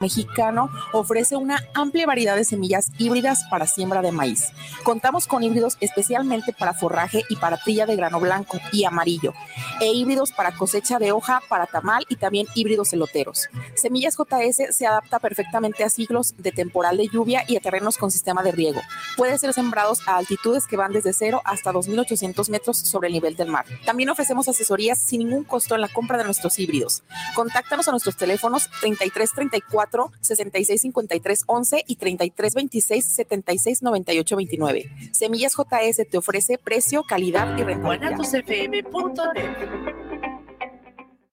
[0.00, 4.46] mexicano ofrece una amplia variedad de semillas híbridas para siembra de maíz.
[4.82, 9.34] Contamos con híbridos especialmente para forraje y para trilla de grano blanco y amarillo,
[9.78, 13.50] e híbridos para cosecha de hoja, para tamal y también híbridos eloteros.
[13.74, 18.10] Semillas JS se adapta perfectamente a ciclos de temporal de lluvia y a terrenos con
[18.10, 18.80] sistema de riego.
[19.18, 23.36] Puede ser sembrados a altitudes que van desde 0 hasta 2.800 metros sobre el nivel
[23.36, 23.66] del mar.
[23.84, 27.02] También ofrecemos asesorías sin ningún costo en la compra de nuestros híbridos.
[27.34, 29.89] Contáctanos a nuestros teléfonos 3334
[30.20, 34.90] 66 53 11 y 33 26 76 98 29.
[35.12, 37.80] Semillas JS te ofrece precio, calidad y rentabilidad.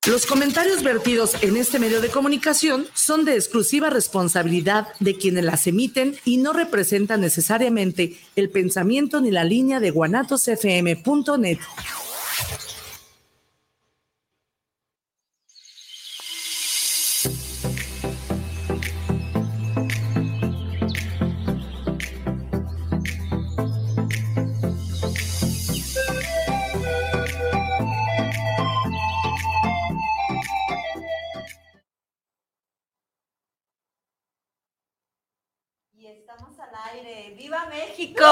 [0.08, 5.68] Los comentarios vertidos en este medio de comunicación son de exclusiva responsabilidad de quienes las
[5.68, 11.60] emiten y no representan necesariamente el pensamiento ni la línea de guanatosfm.net.
[37.38, 38.24] ¡Viva México!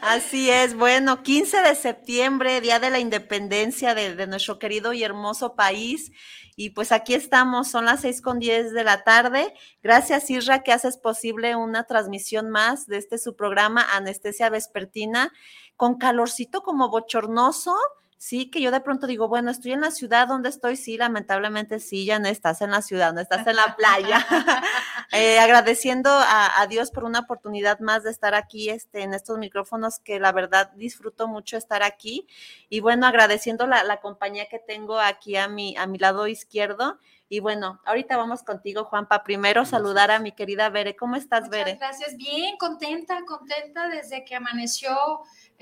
[0.00, 5.54] Así es, bueno, 15 de septiembre, Día de la Independencia de, nuestro querido y hermoso
[5.54, 6.12] país.
[6.56, 9.54] Y pues aquí estamos, son las seis con diez de la tarde.
[9.82, 15.32] Gracias, Isra, que haces posible una transmisión más de este su programa Anestesia Vespertina,
[15.76, 17.76] con calorcito como bochornoso
[18.22, 21.80] sí, que yo de pronto digo, bueno, estoy en la ciudad donde estoy, sí, lamentablemente
[21.80, 24.24] sí, ya no estás en la ciudad, no estás en la playa.
[25.14, 29.98] Eh, agradeciendo a, Dios por una oportunidad más de estar aquí este, en estos micrófonos,
[29.98, 32.26] que la verdad disfruto mucho estar aquí.
[32.70, 36.98] Y bueno, agradeciendo la, la compañía que tengo aquí a mi, a mi lado izquierdo.
[37.28, 39.22] Y bueno, ahorita vamos contigo, Juanpa.
[39.22, 40.96] Primero saludar a mi querida Bere.
[40.96, 41.76] ¿Cómo estás, Muchas Bere?
[41.76, 44.94] Gracias, bien, contenta, contenta desde que amaneció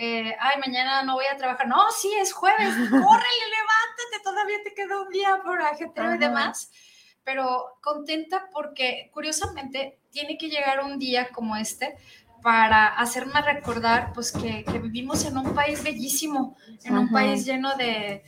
[0.03, 1.69] eh, ay, mañana no voy a trabajar.
[1.69, 6.71] No, sí, es jueves, córrele, levántate, todavía te queda un día por ajetreo y demás.
[7.23, 11.99] Pero contenta porque, curiosamente, tiene que llegar un día como este
[12.43, 18.23] para hacerme recordar, pues, que, vivimos en un país bellísimo, en un país lleno de,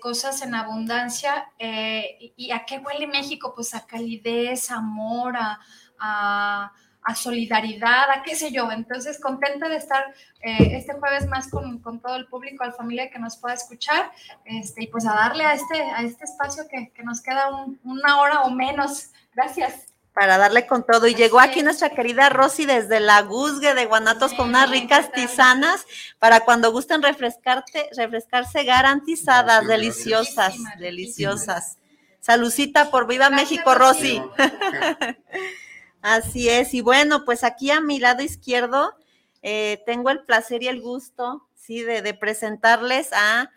[0.00, 1.52] cosas en abundancia.
[1.56, 3.52] Eh, y, a qué huele México?
[3.54, 5.60] Pues a calidez, amor, a
[6.02, 6.72] a
[7.14, 8.70] solidaridad, a qué sé yo.
[8.70, 13.10] Entonces, contenta de estar eh, este jueves más con, con, todo el público, la familia
[13.10, 14.10] que nos pueda escuchar,
[14.44, 17.48] este, y pues a darle a este, a este espacio que, que nos queda
[17.82, 19.10] una hora o menos.
[19.34, 19.86] Gracias.
[20.14, 21.06] Para darle con todo.
[21.06, 25.86] Y llegó aquí nuestra querida Rosy desde la Guzgue de Guanatos con unas ricas tisanas
[26.18, 31.78] para cuando gusten refrescarte, refrescarse garantizadas, deliciosas, deliciosas.
[32.20, 34.22] Salucita por Viva México, Rosy.
[36.02, 38.92] Así es, y bueno, pues aquí a mi lado izquierdo
[39.40, 43.50] eh, tengo el placer y el gusto, sí, de, presentarles a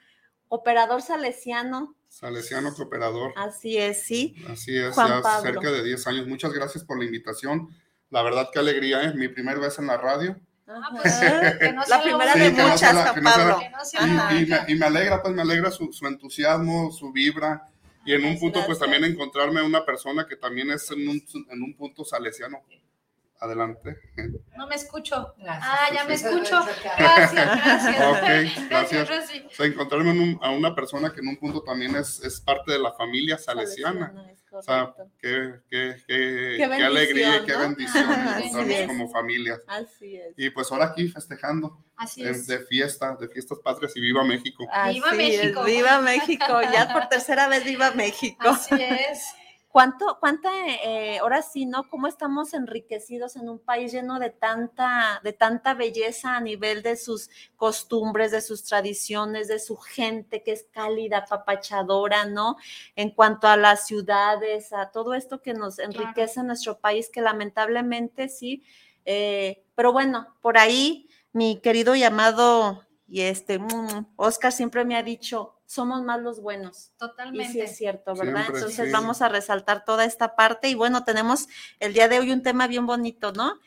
[0.48, 1.96] Operador Salesiano.
[2.08, 3.34] Salesiano Operador.
[3.36, 4.36] Así es, sí.
[4.48, 6.28] Así es, ya cerca de 10 años.
[6.28, 7.76] Muchas gracias por la invitación.
[8.12, 9.18] La verdad, qué alegría, es ¿eh?
[9.18, 10.40] mi primera vez en la radio.
[10.68, 11.20] Ah, pues,
[11.90, 13.60] la primera de muchas, Juan Pablo.
[14.68, 17.70] Y, me, alegra, pues me alegra su, su entusiasmo, su vibra
[18.06, 21.64] y en un punto, pues también encontrarme una persona que también es en un, en
[21.64, 22.62] un punto salesiano.
[23.40, 23.98] Adelante.
[24.56, 25.36] No me escucho.
[25.46, 26.66] Ah, ya me escucho.
[26.98, 28.58] Gracias, gracias.
[28.58, 29.10] Ok, gracias.
[29.46, 32.80] O sea, encontrarme a una persona que en un punto también es, es parte de
[32.80, 34.14] la familia salesiana.
[34.52, 39.60] O sea, qué, qué, qué, qué, alegría y qué bendición encontrarnos como familia.
[39.68, 40.34] Así es.
[40.38, 41.84] Y pues ahora aquí festejando.
[41.98, 42.48] Así es.
[42.48, 44.66] De fiesta, de fiestas patrias y viva México.
[44.94, 45.64] viva México.
[45.66, 46.62] viva México.
[46.72, 48.48] Ya por tercera vez viva México.
[48.50, 49.26] Así es.
[49.76, 50.50] ¿Cuánto, cuánta,
[50.86, 51.90] eh, ahora sí, ¿no?
[51.90, 56.96] ¿Cómo estamos enriquecidos en un país lleno de tanta, de tanta belleza a nivel de
[56.96, 62.56] sus costumbres, de sus tradiciones, de su gente que es cálida, papachadora, ¿no?
[62.96, 67.20] En cuanto a las ciudades, a todo esto que nos enriquece en nuestro país, que
[67.20, 68.64] lamentablemente sí,
[69.04, 75.04] eh, pero bueno, por ahí mi querido llamado y este, mm, Oscar siempre me ha
[75.04, 76.92] dicho, somos más los buenos.
[76.98, 77.50] Totalmente.
[77.50, 78.46] Y sí es cierto, ¿verdad?
[78.48, 81.48] Entonces vamos a resaltar toda esta parte y bueno, tenemos
[81.80, 83.60] el día de hoy un tema bien bonito, ¿no?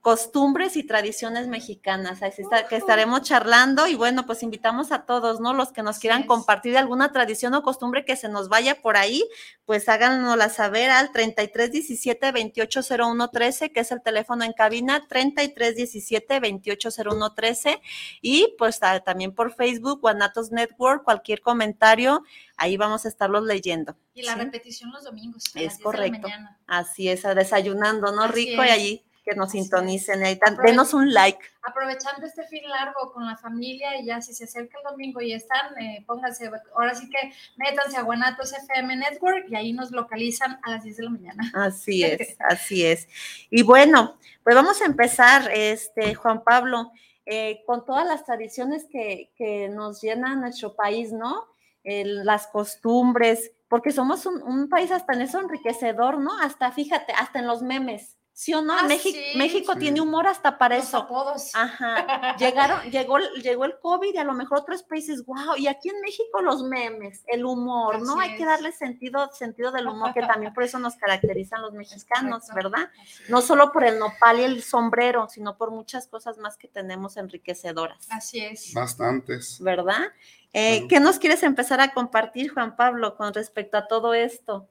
[0.00, 2.22] Costumbres y tradiciones mexicanas.
[2.22, 5.54] Así está, que estaremos charlando y bueno, pues invitamos a todos, ¿no?
[5.54, 9.28] Los que nos quieran compartir alguna tradición o costumbre que se nos vaya por ahí,
[9.64, 17.80] pues háganosla saber al 3317 280113, que es el teléfono en cabina, 3317 280113
[18.22, 22.22] y pues también por Facebook, Guanatos Network, cualquier comentario,
[22.56, 23.96] ahí vamos a estarlos leyendo.
[24.14, 25.44] Y la repetición los domingos.
[25.54, 26.28] es correcto.
[26.66, 28.28] Así es, desayunando, ¿no?
[28.28, 30.38] Rico y allí que nos sintonicen ahí.
[30.64, 31.38] Denos un like.
[31.62, 35.32] Aprovechando este fin largo con la familia y ya si se acerca el domingo y
[35.32, 40.58] están, eh, pónganse, ahora sí que métanse a Guanatos FM Network y ahí nos localizan
[40.62, 41.52] a las 10 de la mañana.
[41.54, 43.08] Así es, así es.
[43.50, 46.92] Y bueno, pues vamos a empezar, este, Juan Pablo,
[47.26, 51.46] eh, con todas las tradiciones que, que nos llena nuestro país, ¿no?
[51.84, 56.38] las costumbres, porque somos un, un país hasta en eso enriquecedor, ¿no?
[56.38, 58.72] Hasta, fíjate, hasta en los memes ¿Sí o no?
[58.72, 61.08] Ah, México, México tiene humor hasta para eso.
[61.54, 62.36] Ajá.
[62.38, 66.00] Llegaron, llegó, llegó el COVID y a lo mejor otros países, wow, y aquí en
[66.00, 68.20] México los memes, el humor, ¿no?
[68.20, 72.44] Hay que darle sentido, sentido del humor, que también por eso nos caracterizan los mexicanos,
[72.54, 72.88] ¿verdad?
[73.28, 77.16] No solo por el nopal y el sombrero, sino por muchas cosas más que tenemos
[77.16, 78.06] enriquecedoras.
[78.08, 78.72] Así es.
[78.72, 79.58] Bastantes.
[79.60, 80.12] ¿Verdad?
[80.52, 84.68] Eh, ¿Qué nos quieres empezar a compartir, Juan Pablo, con respecto a todo esto?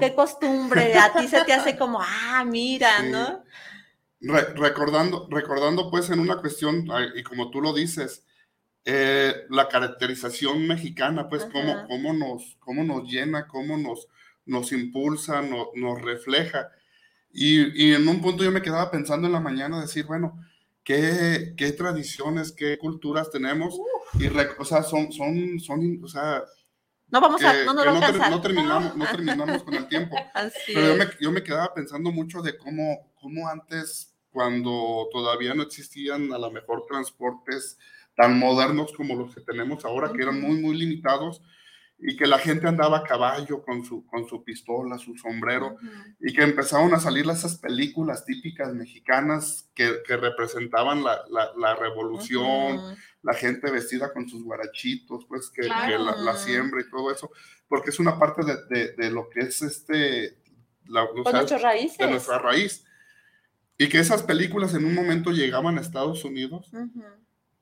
[0.00, 3.44] ¿Qué, costumbre a ti se te hace como, ah, mira, ¿no?
[4.20, 8.24] recordando, recordando pues en una cuestión, y como tú lo dices,
[8.84, 14.08] eh, la caracterización mexicana, pues cómo, cómo, nos, cómo nos llena, cómo nos,
[14.46, 16.70] nos impulsa, nos refleja.
[17.32, 20.38] Y, y, en un punto yo me quedaba pensando en la mañana, decir, bueno,
[20.82, 23.78] ¿qué, qué tradiciones, qué culturas tenemos?
[24.14, 24.26] Y,
[24.58, 26.42] o sea, son, son, son, o sea,
[27.10, 30.16] no vamos a, no, no, no, terminamos, no terminamos con el tiempo.
[30.66, 35.62] Pero yo me, yo me, quedaba pensando mucho de cómo, cómo antes, cuando todavía no
[35.62, 37.78] existían a lo mejor transportes
[38.16, 41.42] tan modernos como los que tenemos ahora, que eran muy, muy limitados,
[42.02, 45.76] y que la gente andaba a caballo con su, con su pistola, su sombrero,
[46.18, 51.74] y que empezaron a salir esas películas típicas mexicanas que, que representaban la, la, la
[51.74, 57.30] revolución, la gente vestida con sus guarachitos, pues que, la, siembra y todo eso,
[57.68, 60.38] porque es una parte de, de, lo que es este,
[60.86, 61.06] la,
[61.60, 61.98] raíces.
[61.98, 62.84] de nuestra raíz.
[63.76, 66.70] Y que esas películas en un momento llegaban a Estados Unidos.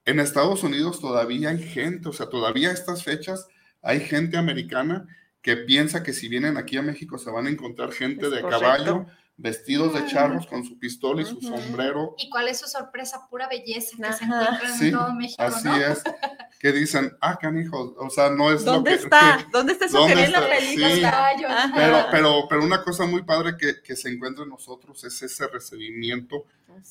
[0.04, 3.46] En Estados Unidos todavía hay gente, o sea, todavía estas fechas
[3.88, 5.06] hay gente americana
[5.40, 9.06] que piensa que si vienen aquí a México se van a encontrar gente de caballo
[9.38, 12.14] vestidos de charros con su pistola y su sombrero.
[12.18, 13.26] ¿Y cuál es su sorpresa?
[13.30, 16.02] Pura belleza que se encuentra en todo México, Así es.
[16.60, 19.46] Que dicen, ah, canijo, o sea, no es ¿Dónde lo que, está?
[19.52, 21.72] ¿Dónde está eso que la película?
[21.74, 25.46] pero, pero, pero una cosa muy padre que, que se encuentra en nosotros es ese
[25.46, 26.44] recibimiento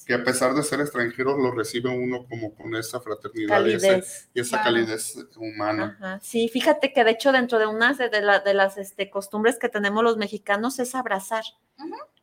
[0.05, 4.63] que a pesar de ser extranjeros lo recibe uno como con esa fraternidad y esa,
[4.63, 6.19] calidez humana.
[6.21, 10.03] Sí, fíjate que de hecho dentro de unas de, de las este, costumbres que tenemos
[10.03, 11.43] los mexicanos es abrazar.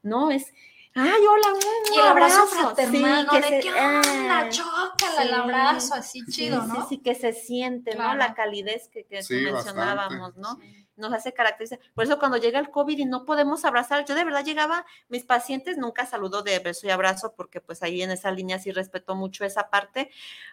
[0.04, 0.30] ¿no?
[0.30, 0.52] Es,
[0.94, 3.32] ay, hola, un, y el abrazo, fraternal, ¿no?
[3.32, 6.82] De que, onda, chócala, el abrazo, así chido, ¿no?
[6.82, 8.14] Sí, sí, que se siente, ¿no?
[8.14, 10.58] La calidez que, que mencionábamos, ¿no?
[10.96, 11.80] Nos hace caracterizar.
[11.94, 15.24] Por eso cuando llega el COVID y no podemos abrazar, yo de verdad llegaba, mis
[15.24, 19.14] pacientes nunca saludo de beso y abrazo porque pues ahí en esa línea sí respeto
[19.14, 20.10] mucho esa parte,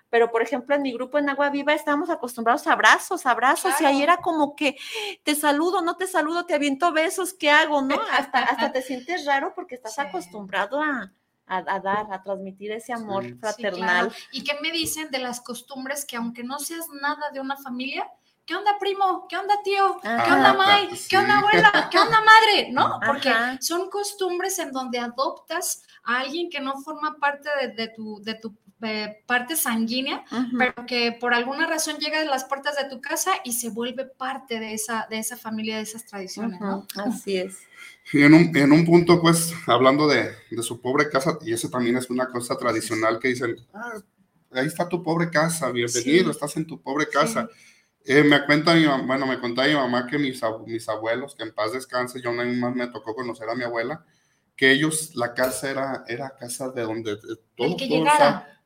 [0.10, 3.86] pero por ejemplo en mi grupo en Agua Viva estábamos acostumbrados a abrazos, abrazos y
[3.86, 4.78] ahí era como que
[5.24, 7.82] te saludo, no te saludo, te aviento besos, ¿qué hago?
[7.82, 8.00] ¿No?
[8.12, 11.12] Hasta, hasta te sientes raro porque estás acostumbrado a,
[11.52, 14.14] a, dar, a transmitir ese amor fraternal.
[14.32, 18.10] ¿Y qué me dicen de las costumbres que aunque no seas nada de una familia,
[18.51, 19.27] ¿qué onda primo?
[19.30, 19.98] ¿Qué onda tío?
[20.01, 20.89] ¿Qué ah, onda May?
[21.09, 21.88] ¿Qué onda abuela?
[21.89, 22.69] ¿Qué onda madre?
[22.74, 23.00] ¿No?
[23.07, 23.31] Porque
[23.62, 28.53] son costumbres en donde adoptas a alguien que no forma parte de, tu, de tu
[28.81, 30.25] eh, parte sanguínea,
[30.58, 34.03] pero que por alguna razón llega a las puertas de tu casa y se vuelve
[34.03, 36.86] parte de esa, de esa familia, de esas tradiciones, ¿no?
[37.05, 37.58] Así es.
[38.12, 41.70] Y en un, en un punto, pues, hablando de, de, su pobre casa, y eso
[41.70, 44.01] también es una cosa tradicional que dicen, ah,
[44.51, 47.48] ahí está tu pobre casa, bienvenido, estás en tu pobre casa.
[48.05, 51.53] Eh, me cuenta mi bueno, me contaba mi mamá que mis, mis abuelos, que en
[51.53, 54.03] paz descanse, yo no más me tocó conocer a mi abuela,
[54.55, 57.17] que ellos, la casa era, era casa de donde
[57.55, 57.75] todo,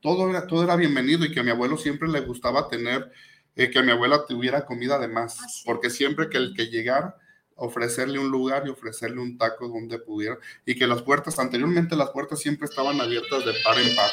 [0.02, 3.12] todo, era, todo era bienvenido y que a mi abuelo siempre le gustaba tener,
[3.56, 7.18] eh, que mi abuela tuviera comida de más, ah, porque siempre que el que llegara,
[7.56, 12.10] ofrecerle un lugar y ofrecerle un taco donde pudiera y que las puertas anteriormente las
[12.10, 14.10] puertas siempre estaban abiertas de par en par.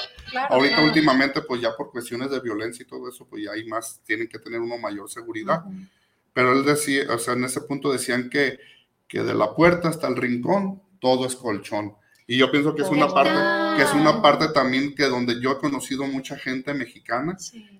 [0.48, 4.00] Ahorita últimamente pues ya por cuestiones de violencia y todo eso pues ya hay más
[4.04, 5.64] tienen que tener una mayor seguridad.
[6.32, 8.58] Pero él decía o sea en ese punto decían que
[9.08, 11.96] que de la puerta hasta el rincón todo es colchón
[12.32, 15.52] Y yo pienso que es una parte, que es una parte también que donde yo
[15.52, 17.36] he conocido mucha gente mexicana,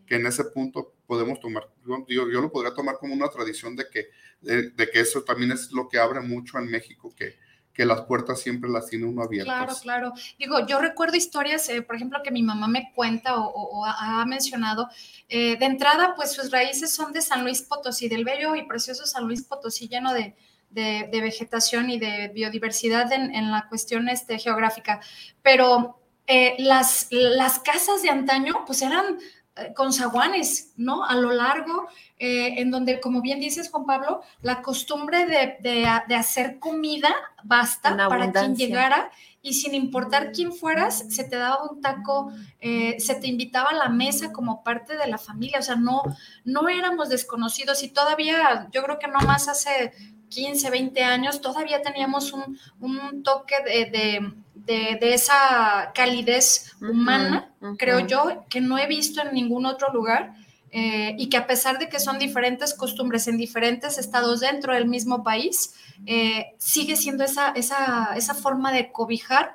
[0.07, 3.87] que en ese punto podemos tomar, yo, yo, lo podría tomar como una tradición de
[3.91, 4.11] que,
[4.43, 7.37] de, que eso también es lo que abre mucho en México, que,
[7.73, 9.55] que las puertas siempre las tiene uno abiertas.
[9.55, 10.13] Claro, claro.
[10.39, 14.91] Digo, yo recuerdo historias, eh, por ejemplo, que mi mamá me cuenta o, ha mencionado.
[15.31, 19.07] Eh, de entrada, pues sus raíces son de San Luis Potosí, del bello y precioso
[19.07, 20.37] San Luis Potosí, lleno de,
[20.73, 25.01] de, vegetación y de biodiversidad en, la cuestión este, geográfica,
[25.43, 29.19] pero eh, las, las casas de antaño pues eran
[29.55, 31.05] eh, con zaguanes, ¿no?
[31.05, 31.87] A lo largo,
[32.19, 35.87] eh, en donde, como bien dices, Juan Pablo, la costumbre de,
[36.17, 37.15] hacer comida
[37.45, 39.11] basta para quien llegara
[39.43, 43.89] y sin importar quién fueras, se te daba un taco, se te invitaba a la
[43.89, 46.03] mesa como parte de la familia, o sea, no,
[46.45, 49.93] no éramos desconocidos y todavía, yo creo que no más hace
[50.33, 58.79] 15, 20 años, todavía teníamos un, toque de, esa calidez humana, creo yo, que no
[58.79, 60.35] he visto en ningún otro lugar.
[60.75, 64.87] Eh, y que a pesar de que son diferentes costumbres en diferentes estados dentro del
[64.87, 65.75] mismo país,
[66.05, 69.53] eh, sigue siendo esa, esa, esa, forma de cobijar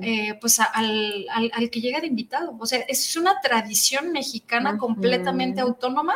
[0.00, 2.56] eh, pues al, al, que llega de invitado.
[2.58, 6.14] O sea, es una tradición mexicana completamente autónoma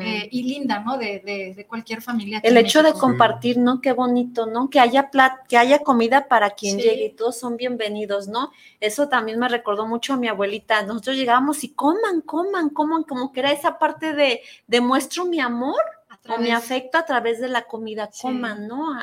[0.00, 0.98] eh, y linda, ¿no?
[0.98, 2.40] De, de, cualquier familia.
[2.44, 3.80] El hecho de compartir, ¿no?
[3.80, 4.70] Qué bonito, ¿no?
[4.70, 8.52] Que haya plat que haya comida para quien llegue y todos son bienvenidos, ¿no?
[8.78, 10.82] Eso también me recordó mucho a mi abuelita.
[10.82, 15.80] Nosotros llegábamos y coman, coman, coman, como que era esa parte de demuestro mi amor
[16.28, 18.94] o mi afecto a través de la comida, coman, ¿no?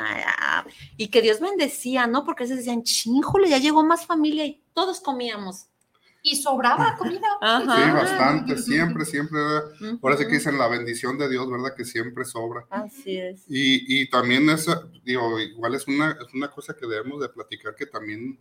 [0.98, 2.26] y que Dios bendecía, ¿no?
[2.26, 5.68] Porque se decían, chínjole, ya llegó más familia y todos comíamos.
[6.24, 7.28] Y sobraba comida.
[7.42, 9.40] Sí, bastante, siempre, siempre.
[10.00, 11.76] Por eso que dicen la bendición de Dios, ¿verdad?
[11.76, 12.66] Que siempre sobra.
[12.70, 13.44] Así es.
[13.48, 17.76] Y, y también eso, digo, igual es una, es una cosa que debemos de platicar
[17.76, 18.40] que también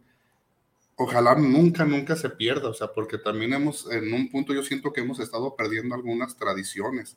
[1.02, 4.92] ojalá nunca, nunca se pierda, o sea, porque también hemos, en un punto yo siento
[4.92, 7.16] que hemos estado perdiendo algunas tradiciones.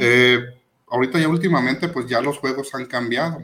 [0.00, 0.38] eh,
[0.86, 3.42] ahorita ya últimamente pues ya los juegos han cambiado.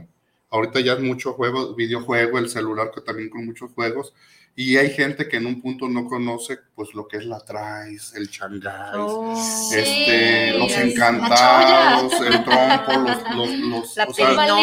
[0.51, 4.13] Ahorita ya es mucho juego, videojuego, el celular que también con muchos juegos.
[4.55, 8.15] Y hay gente que en un punto no conoce pues lo que es la traes,
[8.15, 9.35] el changáis, oh,
[9.75, 14.57] este, los encantados, el trompo, los, los, los, la o sea, las.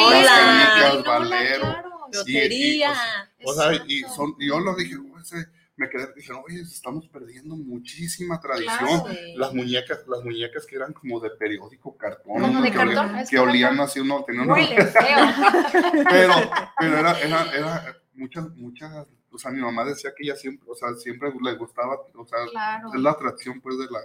[2.14, 2.94] Lotería.
[2.94, 4.96] Y, o sea, y son, yo lo dije,
[5.76, 9.04] me quedé, dije, oye, estamos perdiendo muchísima tradición.
[9.36, 13.10] Las muñecas, las muñecas que eran como de periódico cartón, de que, cartón?
[13.10, 14.56] Olían, que olían así, uno tenía una...
[16.10, 16.34] pero,
[16.80, 20.76] pero era, era, era muchas, muchas, o sea, mi mamá decía que ella siempre, o
[20.76, 22.40] sea, siempre le gustaba, o sea,
[22.94, 24.00] es la atracción pues de la,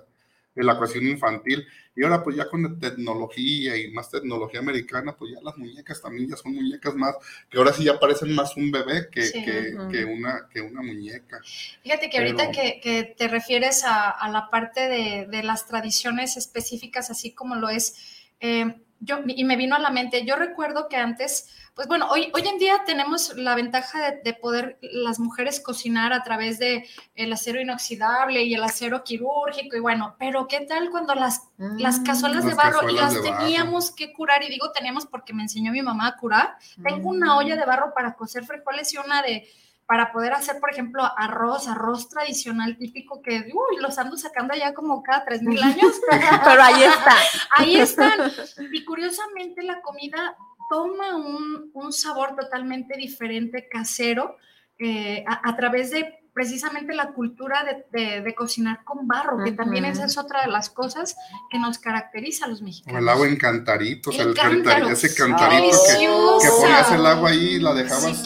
[0.64, 1.66] la cuestión infantil.
[1.94, 6.28] Y ahora pues ya con tecnología y más tecnología americana, pues ya las muñecas también
[6.28, 7.16] ya son muñecas más,
[7.50, 11.40] que ahora sí ya parecen más un bebé que, que, una, que una muñeca.
[11.82, 16.36] Fíjate que ahorita que, que, te refieres a, a la parte de, de, las tradiciones
[16.36, 17.96] específicas, así como lo es...
[18.40, 22.30] Eh, yo, y me vino a la mente, yo recuerdo que antes, pues bueno, hoy,
[22.34, 27.32] hoy en día tenemos la ventaja de, poder las mujeres cocinar a través de el
[27.32, 32.04] acero inoxidable y el acero quirúrgico y bueno, pero ¿qué tal cuando las, las mm.
[32.04, 34.42] cazuelas de barro las teníamos que curar?
[34.42, 36.56] Y digo teníamos porque me enseñó mi mamá a curar.
[36.82, 39.48] Tengo una olla de barro para cocer frijoles y una de
[39.88, 44.74] para poder hacer, por ejemplo, arroz, arroz tradicional típico que, uy, los ando sacando ya
[44.74, 45.98] como cada tres mil años.
[46.44, 47.16] Pero ahí está.
[47.56, 48.30] Ahí están.
[48.70, 50.36] Y curiosamente la comida
[50.68, 54.36] toma un, un sabor totalmente diferente, casero,
[54.78, 60.04] eh, a, través de precisamente la cultura de, de, cocinar con barro, que también esa
[60.04, 61.16] es otra de las cosas
[61.50, 63.00] que nos caracteriza a los mexicanos.
[63.00, 64.90] El agua en cantaritos, el, cántaro.
[64.90, 68.22] ese cantarito que, que, ponías el agua ahí y la dejabas.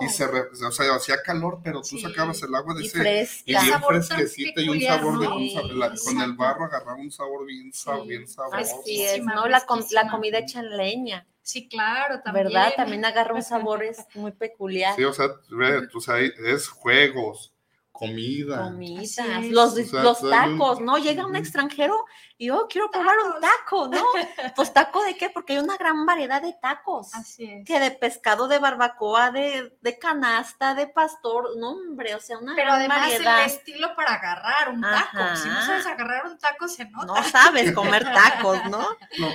[0.00, 3.52] Y se, o sea, hacía calor, pero tú sacabas el agua de y ese y
[3.52, 7.70] bien fresquecita y un sabor de con el barro agarraba un sabor bien,
[8.06, 8.80] bien sabroso.
[8.80, 9.46] Así es, ¿no?
[9.46, 11.26] La, la comida hecha en leña.
[11.42, 12.46] Sí, claro, también.
[12.48, 12.72] ¿Verdad?
[12.76, 13.84] También agarra un sabor
[14.14, 14.96] muy peculiar.
[14.96, 17.52] Sí, o sea, o sea, es juegos,
[17.92, 18.64] comida.
[18.64, 20.98] Comida, los, los tacos, ¿no?
[20.98, 22.04] Llega un extranjero
[22.38, 24.04] y yo oh, quiero probar un taco, ¿no?
[24.54, 25.30] Pues taco de qué?
[25.30, 27.14] Porque hay una gran variedad de tacos.
[27.14, 27.64] Así es.
[27.64, 32.54] Que de pescado, de barbacoa, de, de canasta, de pastor, no, hombre, o sea, una
[32.54, 35.36] Pero además el estilo para agarrar un taco.
[35.36, 37.06] Si no sabes agarrar un taco, se nota.
[37.06, 38.86] No sabes comer tacos, ¿no?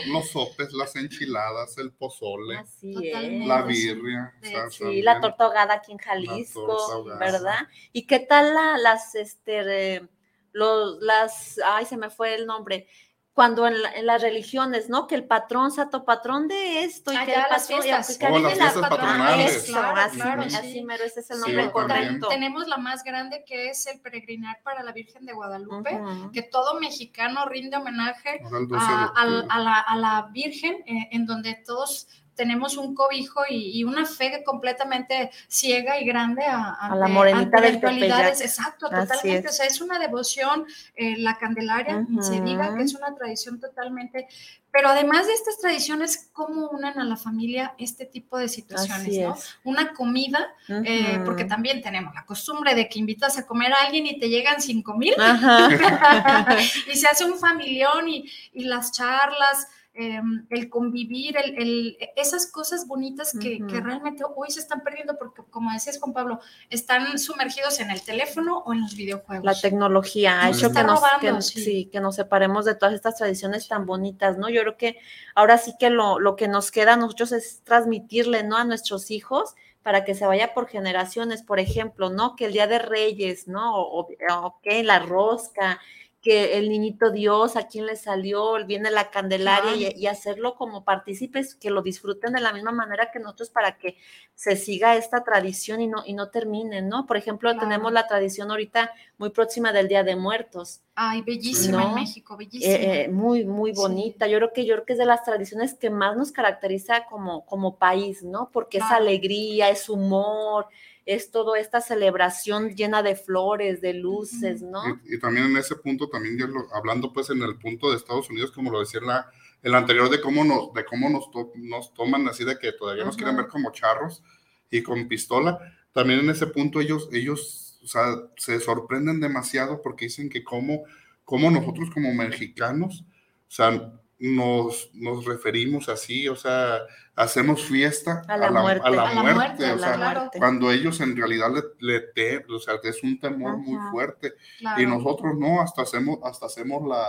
[0.08, 3.48] los sopes, las enchiladas, el pozole, Así es.
[3.48, 4.34] la birria.
[4.70, 7.68] sí, la torta ahogada aquí en Jalisco, ¿verdad?
[7.94, 10.08] ¿Y qué tal la, las, este
[10.52, 12.88] los, las, ay, se me fue el nombre,
[13.34, 15.08] cuando en, las religiones, ¿no?
[15.08, 18.40] Que el patrón, santo patrón de esto y ah, que el patrón, las fiestas, oh,
[18.40, 19.64] las fiestas patronales.
[19.64, 22.28] Claro, así, claro, así mero, ese es el nombre correcto.
[22.28, 25.98] Tenemos la más grande que es el peregrinar para la Virgen de Guadalupe,
[26.34, 28.42] que todo mexicano rinde homenaje
[28.78, 32.08] a, la, a, la, Virgen, eh, en donde todos
[32.42, 37.74] tenemos un cobijo y, una fe completamente ciega y grande a, la morenita de
[38.08, 39.48] las Exacto, totalmente.
[39.48, 44.28] O sea, es una devoción, eh, la Candelaria, se diga que es una tradición totalmente.
[44.72, 49.20] Pero además de estas tradiciones, ¿cómo unen a la familia este tipo de situaciones?
[49.20, 49.38] ¿no?
[49.64, 54.08] Una comida, eh, porque también tenemos la costumbre de que invitas a comer a alguien
[54.08, 55.14] y te llegan cinco mil,
[56.92, 59.68] y se hace un familión y, y las charlas.
[59.94, 65.70] Em, el convivir, el, esas cosas bonitas que, realmente hoy se están perdiendo porque, como
[65.74, 69.44] decías Juan Pablo, están sumergidos en el teléfono o en los videojuegos.
[69.44, 71.90] La tecnología ha hecho que nos, sí.
[71.92, 74.48] que nos separemos de todas estas tradiciones tan bonitas, ¿no?
[74.50, 74.98] Yo creo que
[75.36, 78.56] ahora sí que lo, lo que nos queda a nosotros es transmitirle, ¿no?
[78.56, 82.38] A nuestros hijos para que se vaya por generaciones, por ejemplo, ¿no?
[82.38, 83.76] Que el Día de Reyes, ¿no?
[83.76, 85.82] O, o que la rosca,
[86.22, 91.56] que el niñito Dios, a quien le salió, viene la Candelaria y, hacerlo como partícipes,
[91.56, 93.98] que lo disfruten de la misma manera que nosotros para que
[94.36, 97.08] se siga esta tradición y no, y no termine, ¿no?
[97.08, 100.82] Por ejemplo, tenemos la tradición ahorita muy próxima del Día de Muertos.
[100.94, 102.74] Ay, bellísima en México, bellísima.
[102.74, 104.28] Eh, eh, muy, muy bonita.
[104.28, 107.46] Yo creo que yo creo que es de las tradiciones que más nos caracteriza como,
[107.46, 108.52] como país, ¿no?
[108.52, 110.68] Porque es alegría, es humor,
[111.06, 114.82] es toda esta celebración llena de flores, de luces, ¿no?
[115.06, 118.52] Y, también en ese punto, también ya hablando pues en el punto de Estados Unidos,
[118.52, 119.30] como lo decía la,
[119.64, 123.18] el anterior, de cómo nos, de cómo nos, nos toman así de que todavía nos
[123.18, 124.24] quieren ver como charros
[124.70, 125.60] y con pistola,
[125.92, 130.84] también en ese punto ellos, ellos, o sea, se sorprenden demasiado porque dicen que como,
[131.26, 136.80] como nosotros como mexicanos, o sea, nos, nos referimos así, o sea,
[137.16, 141.50] hacemos fiesta a la, muerte, a la muerte, o sea, cuando ellos en realidad
[141.80, 144.34] le, le o sea, es un temor muy fuerte.
[144.78, 147.04] Y nosotros no, hasta hacemos, hasta hacemos la,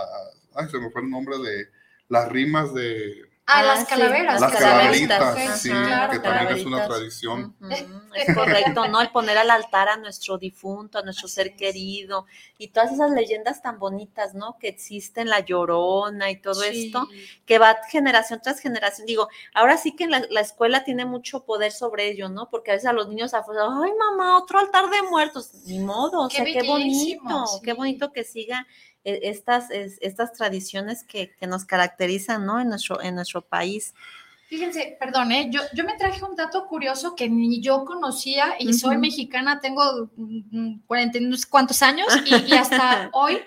[0.55, 1.67] ay, se me fue el nombre de
[2.09, 4.39] las rimas de Ah, las ah, calaveras.
[4.39, 7.55] Las calaveritas, sí, que también es una tradición.
[8.15, 9.01] Es correcto, ¿no?
[9.01, 12.25] El poner al altar a nuestro difunto, a nuestro ser querido,
[12.57, 14.57] y todas esas leyendas tan bonitas, ¿no?
[14.59, 17.07] Que existen, la llorona y todo esto,
[17.45, 19.07] que va generación tras generación.
[19.07, 22.49] Digo, ahora sí que la, la, escuela tiene mucho poder sobre ello, ¿no?
[22.49, 26.21] Porque a veces a los niños afuera, ay mamá, otro altar de muertos, ni modo,
[26.21, 28.65] o sea, qué bonito, qué bonito que siga
[29.03, 32.59] estas, estas tradiciones que, nos caracterizan ¿no?
[32.59, 33.93] en, nuestro, en nuestro país.
[34.47, 35.47] Fíjense, perdón, ¿eh?
[35.49, 40.11] yo, yo me traje un dato curioso que ni yo conocía y soy mexicana, tengo
[40.85, 43.39] 40 mm, cuántos años y, hasta hoy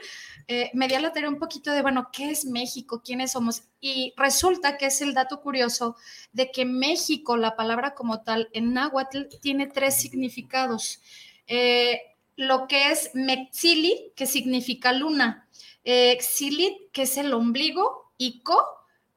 [0.49, 3.03] eh, me di a la tarea un poquito de, bueno, ¿qué es México?
[3.05, 3.63] ¿Quiénes somos?
[3.81, 5.97] Y resulta que es el dato curioso
[6.33, 11.01] de que México, la palabra como tal, en náhuatl tiene tres significados.
[11.47, 12.01] Eh,
[12.37, 15.46] lo que es Mexili, que significa luna,
[15.87, 18.59] eh, Xilit, que es el ombligo, y Co,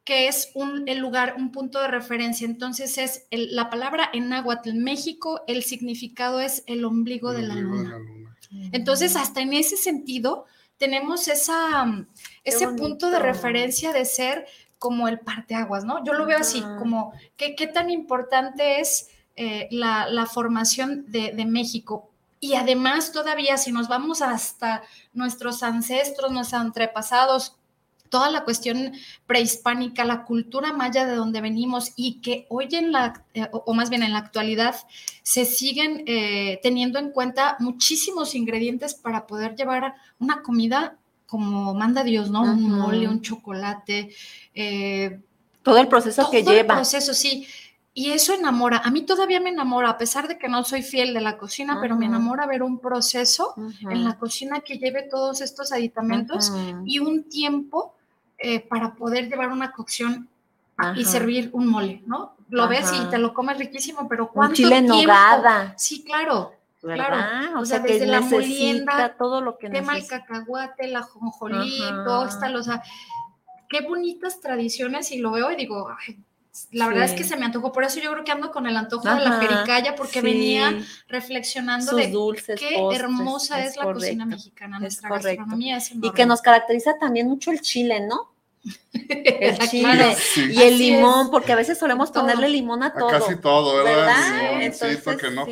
[0.03, 2.45] que es un, el lugar, un punto de referencia.
[2.45, 7.97] Entonces es la palabra en náhuatl México, el significado es el ombligo, de, la luna.
[8.71, 10.45] Entonces, hasta en ese sentido,
[10.77, 12.05] tenemos esa,
[12.43, 14.45] ese punto de referencia de ser
[14.77, 16.03] como el parteaguas, ¿no?
[16.05, 22.08] Yo lo veo así, como qué tan importante es eh, la, formación de, de México.
[22.39, 27.59] Y además todavía si nos vamos hasta nuestros ancestros, nuestros antepasados,
[28.09, 28.93] toda la cuestión
[29.27, 33.89] prehispánica, la cultura maya de donde venimos y que hoy en la, eh, o más
[33.89, 34.75] bien en la actualidad,
[35.23, 40.97] se siguen eh, teniendo en cuenta muchísimos ingredientes para poder llevar una comida
[41.27, 42.41] como manda Dios, ¿no?
[42.41, 44.09] Un mole, un chocolate.
[44.55, 45.19] Eh,
[45.61, 46.59] todo el proceso que lleva.
[46.59, 47.45] El proceso, sí.
[47.99, 48.77] Y eso enamora.
[48.77, 51.79] A mí todavía me enamora, a pesar de que no soy fiel de la cocina,
[51.81, 56.49] pero me enamora ver un proceso en la cocina que lleve todos estos aditamentos
[56.85, 57.93] y un tiempo
[58.37, 60.29] eh, para poder llevar una cocción
[60.95, 62.35] y servir un mole, ¿no?
[62.47, 64.95] Lo ves y te lo comes riquísimo, pero ¿cuánto un chile tiempo?
[64.95, 65.73] nogada.
[65.77, 66.53] Sí, claro.
[66.79, 72.27] Claro, o, sea, desde la molienda, todo lo que tema el cacahuate, la jonjolí, todo
[72.27, 72.81] está, o sea,
[73.67, 76.23] qué bonitas tradiciones y lo veo y digo, ay,
[76.71, 78.75] la verdad es que se me antojó, por eso yo creo que ando con el
[78.75, 84.79] antojo de la jericaya, porque venía reflexionando de dulces, qué hermosa es, la cocina mexicana,
[84.79, 88.33] nuestra gastronomía Y que nos caracteriza también mucho el chile, ¿no?
[89.09, 93.09] el chile y el limón, porque a veces solemos ponerle limón a todo.
[93.09, 94.61] casi todo, ¿verdad?
[94.61, 95.45] Entonces, no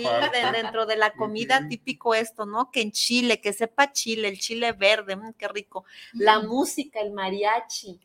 [0.51, 2.71] dentro de la comida típico esto, ¿no?
[2.71, 5.85] Que en Chile, que sepa chile, el chile verde, mm, qué rico.
[6.13, 7.99] La música, el mariachi,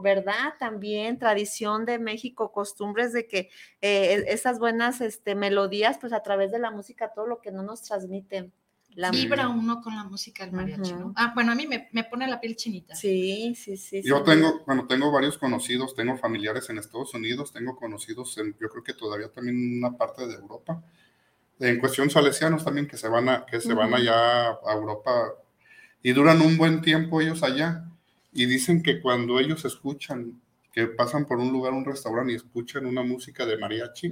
[0.00, 0.54] ¿verdad?
[0.58, 6.50] También tradición de México, costumbres de que eh, esas buenas este, melodías, pues a través
[6.50, 8.52] de la música, todo lo que no nos transmiten
[8.94, 11.12] la vibra uno con la música del mariachi, ¿no?
[11.16, 12.94] Ah, bueno, a mí me, me, pone la piel chinita.
[12.94, 14.02] Sí, sí, sí.
[14.02, 18.68] Yo tengo, bueno, tengo varios conocidos, tengo familiares en Estados Unidos, tengo conocidos en, yo
[18.68, 20.82] creo que todavía también en una parte de Europa,
[21.60, 25.34] en cuestión salesianos también, que se van, a, que se van allá a Europa
[26.02, 27.84] y duran un buen tiempo ellos allá
[28.32, 30.40] y dicen que cuando ellos escuchan
[30.72, 34.10] que pasan por un lugar, un restaurante y escuchan una música de mariachi,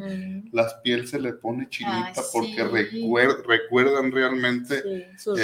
[0.53, 2.65] las piel se le pone chinita porque
[3.47, 5.43] recuerdan realmente sus,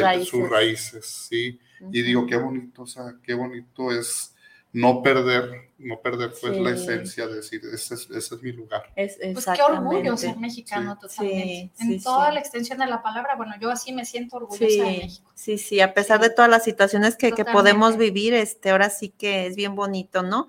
[0.49, 1.07] raíces.
[1.07, 1.59] sí.
[1.93, 4.34] Y digo, qué bonito, o sea, qué bonito es
[4.75, 8.83] no perder, no perder pues la esencia de decir, ese es, ese es mi lugar.
[8.97, 11.71] Es, pues qué orgullo ser mexicano totalmente.
[11.79, 15.31] en toda la extensión de la palabra, bueno, yo así me siento orgullosa de México.
[15.37, 19.11] Sí, sí, a pesar de todas las situaciones que, que, podemos vivir, este, ahora sí
[19.11, 20.49] que es bien bonito, ¿no?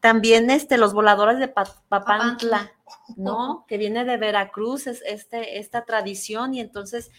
[0.00, 2.72] También este, los voladores de Papantla,
[3.14, 3.64] ¿no?
[3.68, 7.10] Que viene de Veracruz, es este, esta tradición y entonces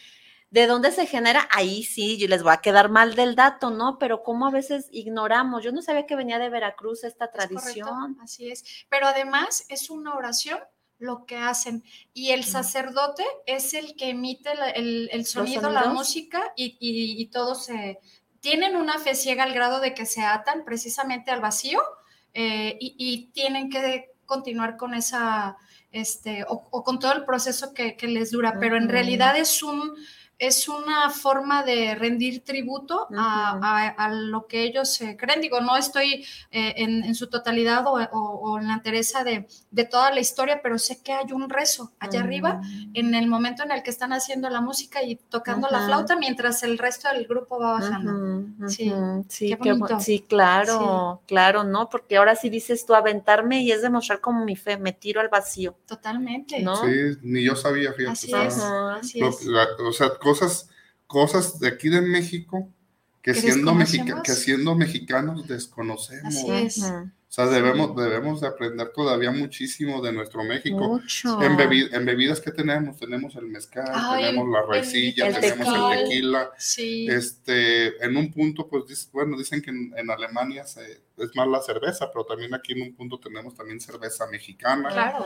[0.50, 1.48] ¿De dónde se genera?
[1.52, 3.98] Ahí sí, yo les voy a quedar mal del dato, ¿no?
[4.00, 5.64] Pero cómo a veces ignoramos.
[5.64, 8.18] Yo no sabía que venía de Veracruz esta tradición.
[8.22, 8.86] así es.
[8.90, 10.60] Pero además es una oración
[11.00, 11.84] lo que hacen.
[12.14, 18.00] Y el sacerdote es el que emite el, sonido, la música y, todos se,
[18.40, 21.82] tienen una fe ciega al grado de que se atan precisamente al vacío
[22.34, 25.58] eh, y, tienen que continuar con esa,
[25.92, 28.58] este, o, con todo el proceso que, les dura.
[28.60, 29.94] Pero en realidad es un
[30.39, 35.41] es una forma de rendir tributo a, lo que ellos creen.
[35.41, 39.47] Digo, no estoy eh, en, su totalidad o, en la entereza de,
[39.89, 42.91] toda la historia, pero sé que hay un rezo allá arriba mm.
[42.93, 46.62] en el momento en el que están haciendo la música y tocando la flauta mientras
[46.63, 48.67] el resto del grupo va bajando.
[48.67, 48.91] sí,
[49.28, 49.58] sí,
[50.00, 51.89] sí, claro, claro, ¿no?
[51.89, 55.30] Porque ahora sí dices tú aventarme y es demostrar como mi fe, me tiro al
[55.30, 55.76] vacío.
[55.88, 56.62] Totalmente.
[56.62, 56.76] ¿no?
[56.76, 58.12] Sí, ni yo sabía, fíjate.
[58.12, 59.47] Así es, así es.
[59.80, 60.70] o sea, cosas,
[61.08, 62.70] cosas de aquí de México
[63.22, 63.74] que, siendo,
[64.24, 66.36] que siendo mexicanos desconocemos.
[67.30, 71.00] O sea, debemos, debemos de aprender todavía muchísimo de nuestro México.
[71.42, 71.60] En,
[71.94, 73.86] en, bebidas que tenemos, tenemos el mezcal,
[74.18, 76.52] tenemos la raicilla, tenemos el tequila.
[76.58, 82.10] Este, en un punto, pues, bueno, dicen que en, Alemania se, es más la cerveza,
[82.12, 84.90] pero también aquí en un punto tenemos también cerveza mexicana.
[84.90, 85.26] Claro.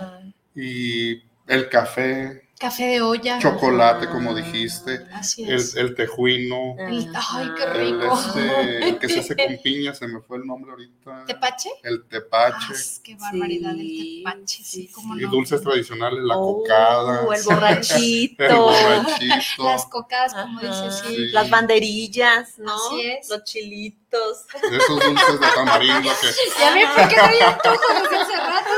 [0.55, 3.39] Y el café, Café de olla.
[3.39, 5.07] Chocolate, como dijiste.
[5.11, 5.75] Así es.
[5.75, 6.75] El, tejuino.
[6.77, 8.13] ay, qué rico.
[8.13, 11.25] Este, el, que se hace con piña, se me fue el nombre ahorita.
[11.25, 11.71] ¿Tepache?
[11.81, 12.67] El tepache.
[12.69, 17.21] Ah, qué barbaridad el tepache, sí, como Y dulces tradicionales, la oh, cocada.
[17.35, 18.43] el borrachito.
[18.43, 19.63] el borrachito.
[19.63, 21.17] Las cocadas, como dices, sí.
[21.31, 22.75] Las banderillas, ¿no?
[22.75, 23.27] Así es.
[23.27, 24.00] Los chilitos.
[24.11, 26.27] Esos dulces de tamarindo que...
[26.59, 28.71] Ya me qué no hay antojo desde hace rato.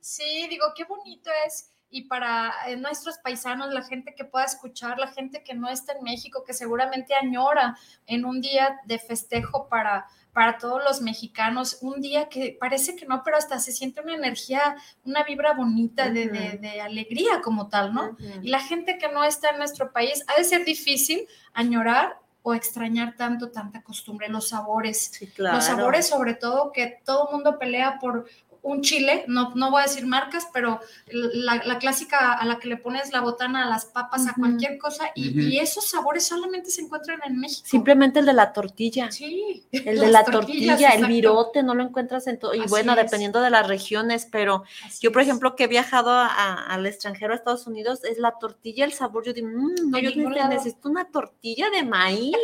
[0.00, 1.70] Sí, digo, qué bonito es.
[1.90, 5.92] Y para eh, nuestros paisanos, la gente que pueda escuchar, la gente que no está
[5.92, 11.78] en México, que seguramente añora en un día de festejo para, para todos los mexicanos,
[11.82, 16.10] un día que parece que no, pero hasta se siente una energía, una vibra bonita
[16.10, 18.16] de, de, alegría como tal, ¿no?
[18.42, 22.52] Y la gente que no está en nuestro país, ha de ser difícil añorar o
[22.52, 28.26] extrañar tanto, tanta costumbre, los sabores, los sabores sobre todo que todo mundo pelea por
[28.64, 32.78] un chile, no, no voy a decir marcas, pero la, clásica a la que le
[32.78, 37.20] pones la botana a las papas, a cualquier cosa, y, esos sabores solamente se encuentran
[37.26, 37.68] en México.
[37.68, 39.12] Simplemente el de la tortilla.
[39.12, 39.64] Sí.
[39.70, 42.54] El de la tortilla, el virote, no lo encuentras en todo.
[42.54, 44.64] Y bueno, dependiendo de las regiones, pero
[45.00, 48.94] yo, por ejemplo, que he viajado al extranjero, a Estados Unidos, es la tortilla, el
[48.94, 49.26] sabor.
[49.26, 50.10] Yo digo, mm, no, yo
[50.48, 52.34] necesito una tortilla de maíz,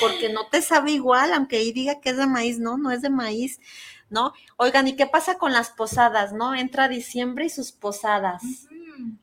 [0.00, 3.02] porque no te sabe igual, aunque ahí diga que es de maíz, no, no es
[3.02, 3.58] de maíz.
[4.12, 4.32] ¿No?
[4.56, 6.54] Oigan, ¿y qué pasa con las posadas, no?
[6.54, 8.42] Entra diciembre y sus posadas,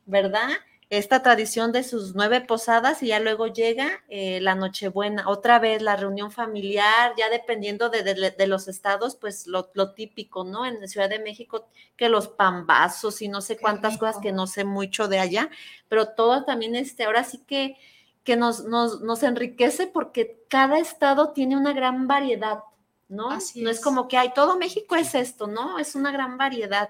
[0.04, 0.50] ¿verdad?
[0.90, 5.82] Esta tradición de sus nueve posadas y ya luego llega eh, la Nochebuena, otra vez
[5.82, 10.66] la reunión familiar, ya dependiendo de, los estados, pues lo, típico, ¿no?
[10.66, 14.64] En Ciudad de México, que los pambazos y no sé cuántas cosas que no sé
[14.64, 15.48] mucho de allá,
[15.88, 17.76] pero todo también, este, ahora sí que,
[18.24, 22.64] que nos, nos, nos enriquece porque cada estado tiene una gran variedad,
[23.10, 23.28] ¿no?
[23.56, 23.80] no es.
[23.80, 25.78] como que hay todo México es esto, ¿no?
[25.78, 26.88] Es una gran variedad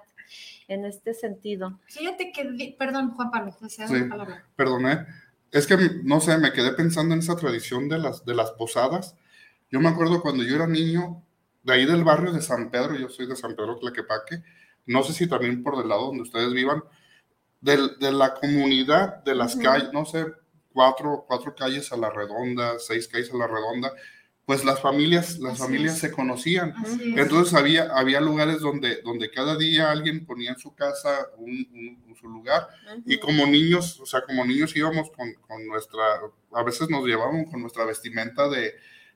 [0.68, 1.80] en este sentido.
[1.86, 3.82] Fíjate que, perdón, Juan Pablo, sí,
[4.54, 5.06] Perdón,
[5.50, 9.16] es que, no sé, me quedé pensando en esa tradición de las, de las posadas,
[9.72, 11.24] Yo me acuerdo cuando yo era niño,
[11.62, 14.42] de ahí del barrio de San Pedro, yo soy de San Pedro Tlaquepaque,
[14.86, 16.82] no sé si también por del lado donde ustedes vivan,
[17.60, 20.26] de, de la comunidad, de las calles, no sé,
[20.72, 23.92] cuatro, cuatro calles a la redonda, seis calles a la redonda,
[24.44, 26.74] pues las familias, las familias se conocían.
[27.00, 32.28] Entonces había, había lugares donde, donde cada día alguien ponía en su casa un, su
[32.28, 32.68] lugar.
[33.06, 36.02] Y como niños, o sea, como niños íbamos con, con, nuestra,
[36.52, 38.74] a veces nos llevábamos con nuestra vestimenta de,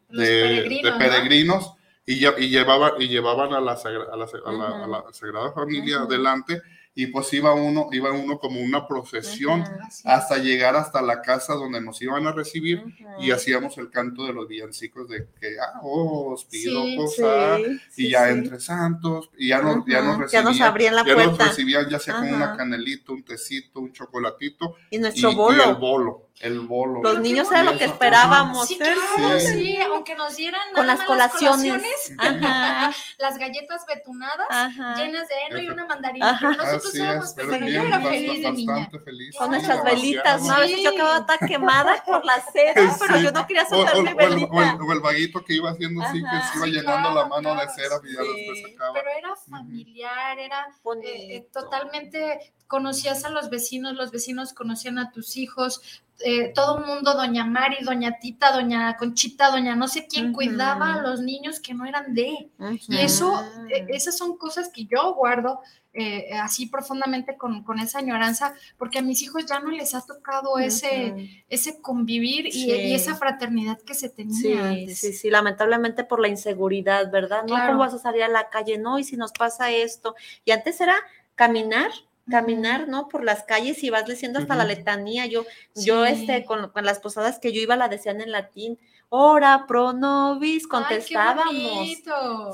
[0.08, 1.74] de, peregrinos,
[2.06, 6.60] y, y, llevaban, y llevaban a la, a la, a la, Sagrada Familia adelante
[6.96, 9.64] y pues iba uno, iba uno como una procesión
[10.04, 12.85] hasta llegar hasta la casa donde nos iban a recibir
[13.20, 17.61] y hacíamos el canto de los villancicos de que, ah, oh, os pido cosas,
[17.96, 21.14] y ya entre santos, y ya nos, ya nos recibían, ya nos abrían la ya
[21.14, 21.30] puerta.
[21.30, 24.76] nos recibían ya sea con una canelita, un tecito, un chocolatito.
[24.90, 25.64] Y nuestro bolo.
[25.64, 27.00] Y el bolo el bolo.
[27.02, 28.66] Los niños era lo que esperábamos.
[28.66, 29.78] Sí, claro, sí.
[29.78, 32.12] aunque nos dieran con las colaciones,
[33.18, 34.48] las galletas betunadas
[34.96, 36.38] llenas de heno y una mandarina.
[36.85, 38.90] Nosotros éramos felices, yo era feliz de niña.
[39.05, 40.53] Feliz, con nuestras velitas, ¿no?
[40.53, 44.14] A veces yo quedaba tan quemada por la cera, pero yo no quería soltar mi
[44.14, 44.77] velita.
[44.81, 47.97] O el, vaguito que iba haciendo así, que se iba llenando la mano de cera
[48.05, 48.92] y ya después sacaba.
[48.94, 50.66] Pero era familiar, era
[51.03, 56.79] eh, eh, totalmente conocías a los vecinos, los vecinos conocían a tus hijos, eh, todo
[56.79, 61.20] el mundo, doña Mari, doña Tita, doña Conchita, doña no sé quién, cuidaba a los
[61.20, 62.51] niños que no eran de.
[62.88, 65.61] Y eso, eh, esas son cosas que yo guardo
[65.94, 70.04] eh, así profundamente con, con, esa añoranza, porque a mis hijos ya no les ha
[70.04, 74.98] tocado ese, ese convivir y, esa fraternidad que se tenía sí, antes.
[74.98, 77.44] Sí, sí, lamentablemente por la inseguridad, ¿verdad?
[77.48, 78.76] No, ¿cómo vas a salir a la calle?
[78.76, 80.14] No, y si nos pasa esto.
[80.44, 80.96] Y antes era
[81.37, 81.90] caminar
[82.30, 83.09] caminar, ¿no?
[83.09, 85.26] Por las calles y vas diciendo hasta la letanía.
[85.26, 88.78] Yo, yo, este, con, las posadas que yo iba la decían en latín,
[89.16, 92.03] ora pro nobis, contestábamos.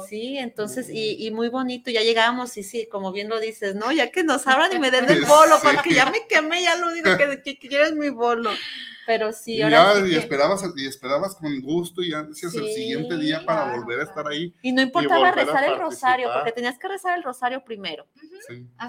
[0.06, 3.90] sí, entonces, y, y, muy bonito, ya llegábamos, y sí, como bien lo dices, ¿no?
[3.92, 6.88] Ya que nos abran y me den el bolo, porque ya me quemé, ya lo
[6.88, 8.50] único que, que quiero es mi bolo
[9.10, 13.44] pero sí, y ahora y esperabas, y esperabas con gusto y ansias el siguiente día
[13.44, 14.54] para volver a estar ahí.
[14.62, 18.06] Y no importaba rezar el rosario, porque tenías que rezar el rosario primero.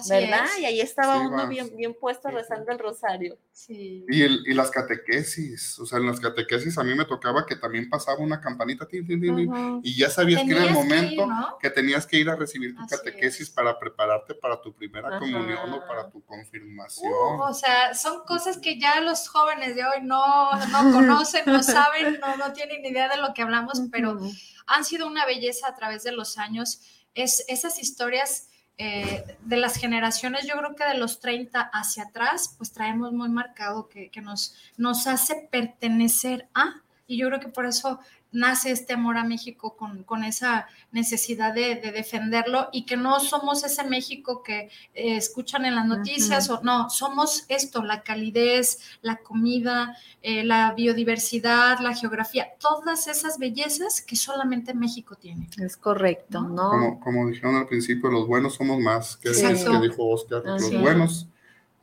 [0.08, 0.46] ¿Verdad?
[0.60, 3.40] Y ahí estaba uno bien, bien puesto rezando el rosario.
[3.52, 4.06] Sí.
[4.08, 7.56] Y, el, y las catequesis, o sea, en las catequesis a mí me tocaba que
[7.56, 11.28] también pasaba una campanita, y ya sabías que era el momento
[11.60, 15.88] que, tenías que ir a recibir tu catequesis para prepararte para tu primera comunión o
[15.88, 17.12] para tu confirmación.
[17.40, 22.20] o sea, son cosas que ya los jóvenes de hoy no, no conocen, no saben,
[22.20, 24.20] no, no tienen idea de lo que hablamos, pero
[24.68, 26.82] han sido una belleza a través de los años.
[27.14, 32.56] Es, esas historias eh, de las generaciones, yo creo que de los 30 hacia atrás,
[32.58, 37.50] pues traemos muy marcado que, que nos, nos hace pertenecer a, y yo creo que
[37.50, 38.00] por eso
[38.32, 43.84] nace este amor a México con, esa necesidad de, defenderlo y que no somos ese
[43.84, 49.98] México que eh, escuchan en las noticias o no, somos esto, la calidez, la comida,
[50.22, 55.50] eh, la biodiversidad, la geografía, todas esas bellezas que solamente México tiene.
[55.58, 56.70] Es correcto, ¿no?
[56.70, 61.31] Como, como dijeron al principio, los buenos somos más, que, que dijo Oscar, los buenos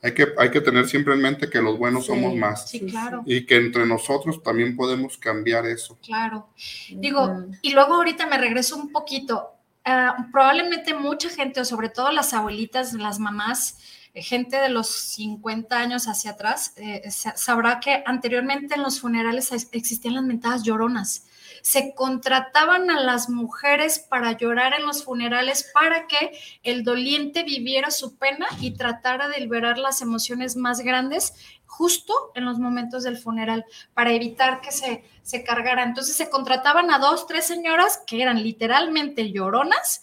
[0.03, 2.71] hay que, hay que tener siempre en mente que los buenos somos más.
[2.71, 3.23] Sí, claro.
[3.27, 5.99] Y que entre nosotros también podemos cambiar eso.
[6.05, 6.49] Claro.
[6.91, 9.55] Digo, y luego ahorita me regreso un poquito.
[9.85, 13.79] Ah, probablemente mucha gente, o sobre todo las abuelitas, las mamás,
[14.15, 19.51] eh, gente de los 50 años hacia atrás, eh, sabrá que anteriormente en los funerales
[19.73, 21.25] existían las mentadas lloronas
[21.69, 27.91] se contrataban a las mujeres para llorar en los funerales para que el doliente viviera
[27.91, 31.35] su pena y tratara de liberar las emociones más grandes
[31.69, 35.85] justo en los momentos del funeral para evitar que se, se cargara.
[35.85, 40.03] Entonces se contrataban a dos, tres señoras que eran literalmente lloronas,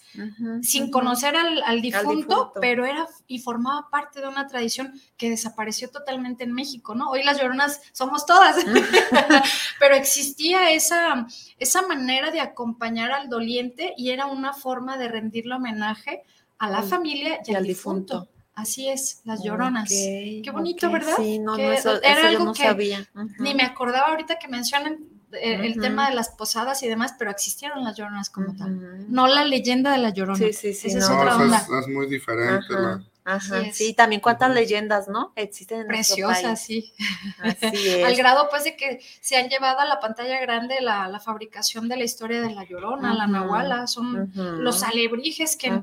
[0.62, 6.44] sin conocer al, difunto, pero era y formaba parte de una tradición que desapareció totalmente
[6.44, 7.10] en México, ¿no?
[7.10, 8.58] Hoy las lloronas somos todas,
[9.80, 15.56] pero existía esa, esa manera de acompañar al doliente y era una forma de rendirle
[15.56, 16.24] homenaje
[16.60, 18.30] a la familia y, al difunto.
[18.56, 19.90] Así es, las lloronas.
[19.90, 21.16] Qué bonito, ¿verdad?
[21.18, 23.06] Sí, no, no eso, era algo no que sabía.
[23.40, 25.00] Ni me acordaba ahorita que mencionan
[25.34, 29.12] eh, el, tema de las posadas y demás, pero existieron las lloronas como tal.
[29.12, 30.38] No la leyenda de la llorona.
[30.38, 30.88] Sí, sí, sí.
[30.88, 31.68] Esa es otra onda.
[31.80, 32.74] Es, muy diferente.
[32.74, 35.34] La, Ajá, sí, también cuántas leyendas, ¿no?
[35.36, 36.94] Existen en Preciosas, sí.
[37.40, 37.58] Así
[37.88, 38.06] es.
[38.06, 41.98] Al grado, pues, de que se han llevado a la pantalla grande la, fabricación de
[41.98, 45.82] la historia de la Llorona, la Nahuala, son los alebrijes que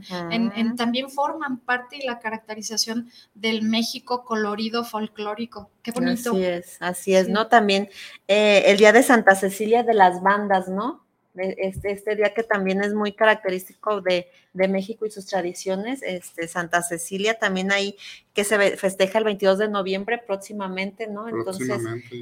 [0.77, 5.71] también forman parte y la caracterización del México colorido folclórico.
[5.83, 6.31] Qué bonito.
[6.31, 7.49] Así es, así es, ¿no?
[7.49, 7.91] También
[8.29, 11.02] eh, el Día de Santa Cecilia de las bandas, ¿no?
[11.35, 16.47] Este, este día que también es muy característico de, de, México y sus tradiciones, este,
[16.47, 17.97] Santa Cecilia también ahí
[18.35, 21.29] que se festeja el 22 de noviembre próximamente, ¿no?
[21.29, 21.81] Entonces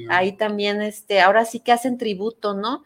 [0.09, 2.83] ahí también, este, ahora sí que hacen tributo, ¿no?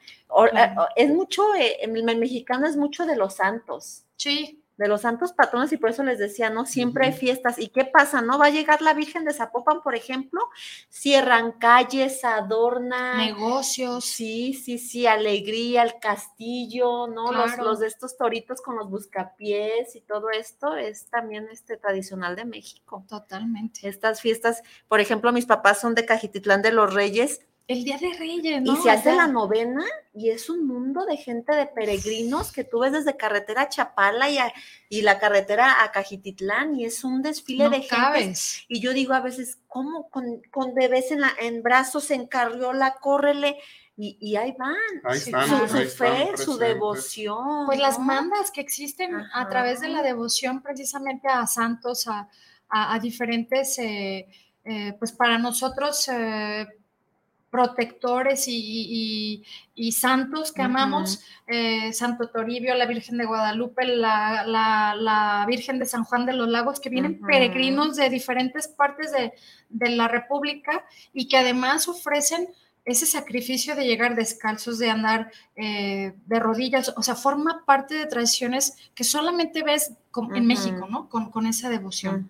[0.96, 4.04] Es mucho, eh, el mexicano es mucho de los santos.
[4.18, 6.66] Sí de los santos patrones y por eso les decía, ¿no?
[6.66, 7.58] Siempre hay fiestas.
[7.60, 8.38] ¿Y qué pasa, no?
[8.38, 10.42] Va a llegar la Virgen de Zapopan, por ejemplo,
[10.90, 13.18] cierran calles, adornan.
[13.18, 14.06] Negocios.
[14.06, 17.32] Sí, sí, sí, alegría, el castillo, ¿no?
[17.32, 22.36] Los, los, de estos toritos con los buscapiés y todo esto es también este tradicional
[22.36, 23.06] de México.
[23.08, 23.88] Totalmente.
[23.88, 28.14] Estas fiestas, por ejemplo, mis papás son de Cajititlán de los Reyes el Día de
[28.14, 28.74] Reyes, ¿no?
[28.74, 32.80] Y se hace la novena y es un mundo de gente de peregrinos que tú
[32.80, 34.38] ves desde carretera a Chapala y,
[34.90, 38.40] y la carretera a Cajititlán y es un desfile de gente.
[38.68, 42.96] Y yo digo a veces, ¿cómo con, con bebés en, la, en brazos, en carriola,
[43.02, 43.58] córrele?
[43.98, 44.76] Y, y, ahí van.
[45.06, 47.66] Ahí están, su, fe, su devoción.
[47.66, 52.30] Pues las mandas que existen a través de la devoción precisamente a santos, a,
[52.68, 54.28] a, diferentes, eh,
[54.66, 56.10] eh, pues para nosotros...
[56.10, 56.68] Eh,
[57.56, 59.44] protectores y,
[59.94, 66.26] santos que amamos, eh, Santo Toribio, la Virgen de Guadalupe, la, Virgen de San Juan
[66.26, 71.88] de los Lagos, que vienen peregrinos de diferentes partes de, la República y que además
[71.88, 72.50] ofrecen
[72.84, 78.06] ese sacrificio de llegar descalzos, de andar eh, de rodillas, o sea, forma parte de
[78.06, 79.94] tradiciones que solamente ves
[80.36, 81.08] en México, ¿no?
[81.10, 82.30] Con, esa devoción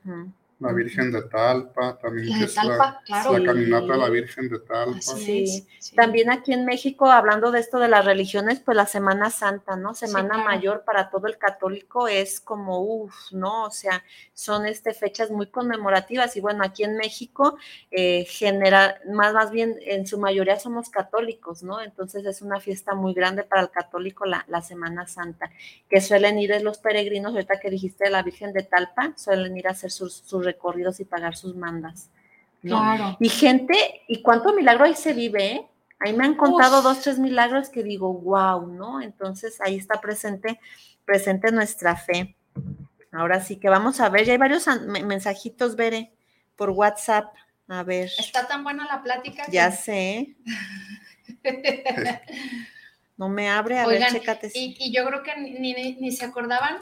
[0.59, 3.01] la Virgen de Talpa, también es la,
[3.45, 5.01] caminata a la Virgen de Talpa.
[5.01, 5.67] Sí.
[5.95, 9.93] También aquí en México, hablando de esto de las religiones, pues la Semana Santa, ¿no?
[9.93, 13.65] Semana Mayor para todo el católico es como, uff, ¿no?
[13.65, 17.57] O sea, son este, fechas muy conmemorativas y bueno, aquí en México,
[17.91, 21.81] eh, genera, más, más bien en su mayoría somos católicos, ¿no?
[21.81, 25.51] Entonces es una fiesta muy grande para el católico la, la Semana Santa,
[25.89, 29.67] que suelen ir los peregrinos, ahorita que dijiste de la Virgen de Talpa, suelen ir
[29.67, 32.10] a hacer sus, sus recorridos y pagar sus mandas.
[32.62, 33.17] Claro.
[33.19, 33.75] Y gente,
[34.08, 35.67] y cuánto milagro ahí se vive, ¿eh?
[35.99, 39.01] Ahí me han contado dos, tres milagros que digo, wow, ¿no?
[39.01, 40.60] Entonces ahí está presente,
[41.05, 42.36] presente nuestra fe.
[43.12, 46.12] Ahora sí que vamos a ver, ya hay varios mensajitos, Veré,
[46.55, 47.34] por WhatsApp.
[47.67, 48.12] A ver.
[48.19, 49.45] Está tan buena la plática.
[49.49, 50.36] Ya sé.
[53.17, 54.51] no me abre, a ver, chécate.
[54.53, 56.77] Y, y, yo creo que ni, ni, se acordaban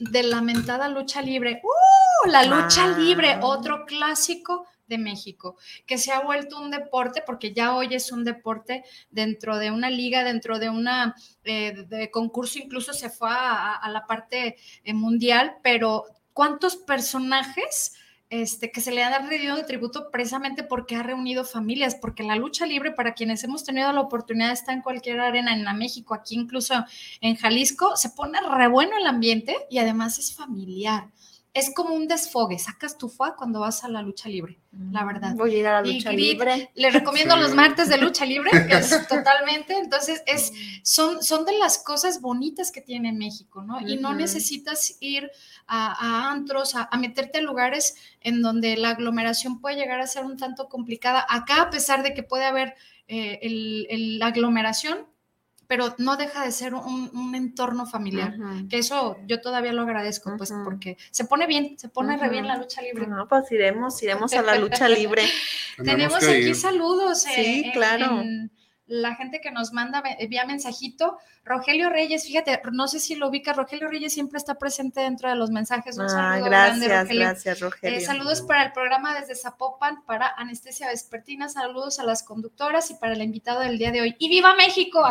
[0.00, 1.60] de la lamentada lucha libre.
[1.62, 2.28] ¡Uh!
[2.28, 7.76] La lucha libre, otro clásico de México, que se ha vuelto un deporte, porque ya
[7.76, 12.92] hoy es un deporte dentro de una liga, dentro de una eh, de concurso, incluso
[12.92, 17.92] se fue a, la parte eh, mundial, pero ¿cuántos personajes
[18.30, 22.36] este, que se le ha rendido de tributo precisamente porque ha reunido familias, porque la
[22.36, 26.36] lucha libre, para quienes hemos tenido la oportunidad estar en cualquier arena en México, aquí
[26.36, 26.74] incluso
[27.20, 31.08] en Jalisco, se pone re bueno el ambiente y además es familiar
[31.52, 34.60] es como un desfogue, sacas tu fa cuando vas a la lucha libre,
[34.92, 35.34] la verdad.
[35.34, 36.70] Voy a ir a la lucha libre.
[36.74, 40.52] Le recomiendo los martes de lucha libre, que es totalmente, entonces es,
[40.84, 43.80] son, son de las cosas bonitas que tiene México, ¿no?
[43.80, 45.28] Y no necesitas ir
[45.66, 50.36] a, antros, a, meterte a lugares en donde la aglomeración puede llegar a ser un
[50.36, 51.26] tanto complicada.
[51.28, 52.74] Acá, a pesar de que puede haber
[53.08, 53.40] eh,
[54.18, 55.09] la aglomeración,
[55.70, 58.34] pero no deja de ser un, entorno familiar,
[58.68, 62.48] que eso yo todavía lo agradezco, pues porque se pone bien, se pone re bien
[62.48, 63.06] la lucha libre.
[63.06, 65.22] No, pues iremos, iremos a la lucha libre.
[65.76, 67.22] Tenemos aquí saludos.
[67.22, 68.20] sí, eh, claro
[68.90, 71.18] la gente que nos manda vía mensajito.
[71.44, 75.36] Rogelio Reyes, fíjate, no sé si lo ubica, Rogelio Reyes siempre está presente dentro de
[75.36, 75.96] los mensajes.
[75.96, 77.98] Un ah, gracias, Gracias, Rogelio.
[77.98, 82.94] Eh, saludos para el programa desde Zapopan, para Anestesia Vespertina, saludos a las conductoras y
[82.94, 84.16] para el invitado del día de hoy.
[84.18, 85.02] ¡Y viva México!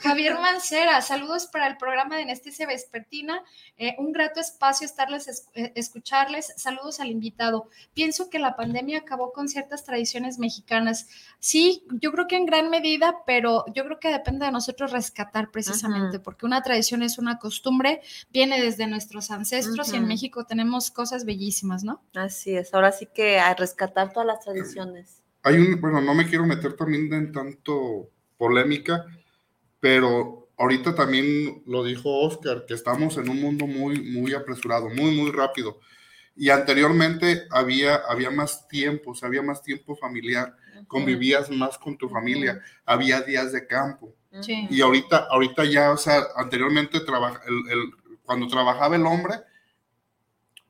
[0.00, 3.42] Javier Mancera, saludos para el programa de Anestesia Vespertina.
[3.78, 6.52] Eh, un grato espacio estarles eh, escucharles.
[6.56, 7.68] Saludos al invitado.
[7.94, 11.08] Pienso que la pandemia acabó con ciertas tradiciones mexicanas.
[11.38, 14.90] Sí, yo yo creo que en gran medida, pero yo creo que depende de nosotros
[14.90, 20.44] rescatar precisamente, porque una tradición es una costumbre, viene desde nuestros ancestros y en México
[20.44, 22.02] tenemos cosas bellísimas, ¿no?
[22.14, 25.22] Así es, ahora sí que a rescatar todas las tradiciones.
[25.44, 29.06] Hay un, bueno, no me quiero meter también en tanto polémica,
[29.78, 35.14] pero ahorita también lo dijo Oscar, que estamos en un mundo muy, muy apresurado, muy,
[35.14, 35.78] muy rápido.
[36.34, 41.96] Y anteriormente había, había más tiempo, o sea, había más tiempo familiar convivías más con
[41.96, 44.14] tu familia, había días de campo.
[44.48, 47.92] Y ahorita, ahorita ya, o sea, anteriormente el,
[48.24, 49.34] cuando trabajaba el hombre,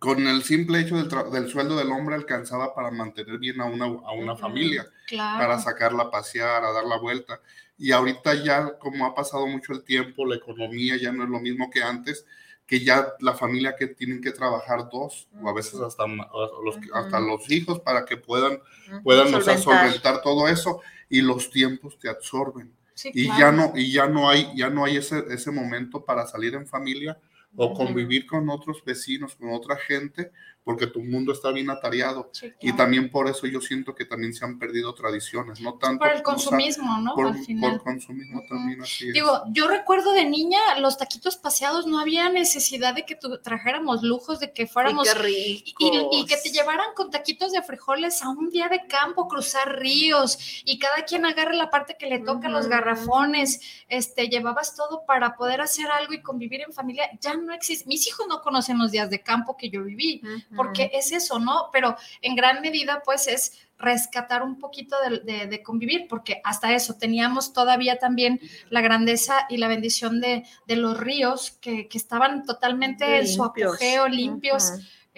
[0.00, 3.84] con el simple hecho del, del, sueldo del hombre alcanzaba para mantener bien a una,
[3.84, 7.38] a una familia, para sacarla a pasear, a dar la vuelta.
[7.76, 11.38] Y ahorita ya, como ha pasado mucho el tiempo, la economía ya no es lo
[11.38, 12.24] mismo que antes,
[12.66, 17.20] que ya la familia que tienen que trabajar dos o a veces hasta los, hasta
[17.20, 18.58] los hijos para que puedan,
[19.04, 19.28] puedan
[19.60, 20.22] solventar.
[20.22, 22.72] todo eso y los tiempos te absorben.
[23.04, 26.54] y ya no y ya no hay ya no hay ese, ese momento para salir
[26.54, 27.18] en familia
[27.56, 30.30] o convivir con otros vecinos, con otra gente,
[30.62, 32.30] porque tu mundo está bien atareado.
[32.60, 36.00] Y también por eso yo siento que también se han perdido tradiciones, no tanto...
[36.00, 37.14] Por el consumismo, ¿no?
[37.14, 42.28] Por, Al consumismo también así Digo, yo recuerdo de niña los taquitos paseados, no había
[42.28, 45.08] necesidad de que trajéramos lujos, de que fuéramos...
[45.26, 45.64] Y,
[46.12, 50.62] y, que te llevaran con taquitos de frijoles a un día de campo, cruzar ríos,
[50.64, 55.36] y cada quien agarre la parte que le toca, los garrafones, este, llevabas todo para
[55.36, 57.08] poder hacer algo y convivir en familia.
[57.20, 57.88] Ya no existe.
[57.88, 60.22] Mis hijos no conocen los días de campo que yo viví
[60.56, 61.68] porque es eso, ¿no?
[61.72, 67.52] Pero en gran medida, pues es rescatar un poquito de, convivir, porque hasta eso teníamos
[67.52, 73.42] todavía también la grandeza y la bendición de, los ríos que, estaban totalmente en su
[73.42, 74.72] apogeo, limpios.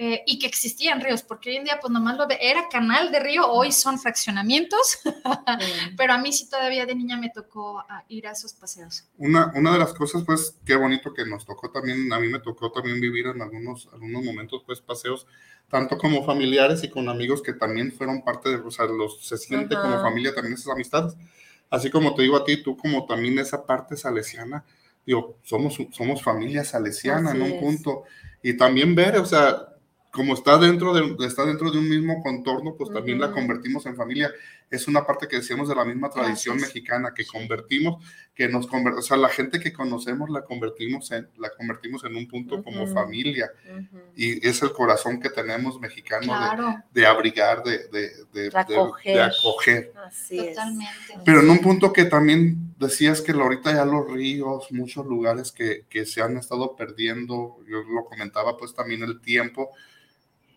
[0.04, 3.12] Eh, y que existían ríos, porque hoy en día pues nomás lo ve, era canal
[3.12, 4.98] de río, hoy son fraccionamientos,
[5.96, 9.04] pero a mí sí todavía de niña me tocó ir a esos paseos.
[9.16, 12.40] Una, una de las cosas pues qué bonito que nos tocó también, a mí me
[12.40, 15.28] tocó también vivir en algunos, algunos momentos pues paseos,
[15.70, 19.38] tanto como familiares y con amigos que también fueron parte de, o sea, los, se
[19.38, 21.14] siente como familia también esas amistades,
[21.70, 24.64] así como te digo a ti, tú como también esa parte salesiana,
[25.06, 28.02] digo, somos, somos familia salesiana en un punto,
[28.42, 29.68] y también ver, o sea,
[30.12, 33.96] como está dentro de, está dentro de un mismo contorno, pues también la convertimos en
[33.96, 34.30] familia.
[34.70, 38.04] Es una parte que decíamos de la misma tradición mexicana, que convertimos,
[38.34, 42.16] que nos convertimos, o sea, la gente que conocemos la convertimos en, la convertimos en
[42.16, 43.50] un punto como familia.
[44.14, 49.92] Y es el corazón que tenemos mexicano de, abrigar, de, de, acoger.
[50.28, 51.20] Totalmente.
[51.24, 55.86] Pero en un punto que también decías que ahorita ya los ríos, muchos lugares que,
[55.88, 59.70] que se han estado perdiendo, yo lo comentaba pues también el tiempo,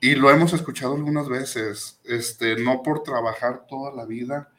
[0.06, 4.52] y lo hemos escuchado algunas veces, este, no por trabajar toda la vida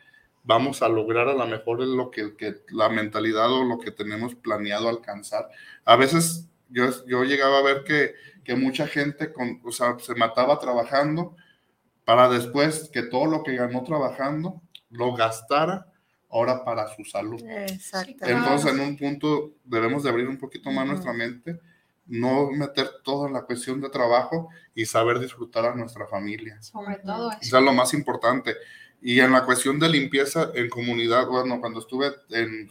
[0.42, 4.34] vamos a lograr a lo mejor lo que, que la mentalidad o lo que tenemos
[4.34, 5.48] planeado alcanzar.
[5.84, 10.16] A veces yo, yo llegaba a ver que, que mucha gente con, o sea, se
[10.16, 11.36] mataba trabajando
[12.04, 15.92] para después que todo lo que ganó trabajando lo gastara
[16.28, 17.40] ahora para su salud.
[18.20, 21.60] Entonces, en un punto debemos de abrir un poquito más nuestra mente
[22.06, 26.60] no meter todo en la cuestión de trabajo y saber disfrutar a nuestra familia.
[26.62, 27.38] Sobre todo eso.
[27.42, 28.56] Eso es lo más importante.
[29.02, 32.12] Y en la cuestión de limpieza en comunidad, bueno, cuando estuve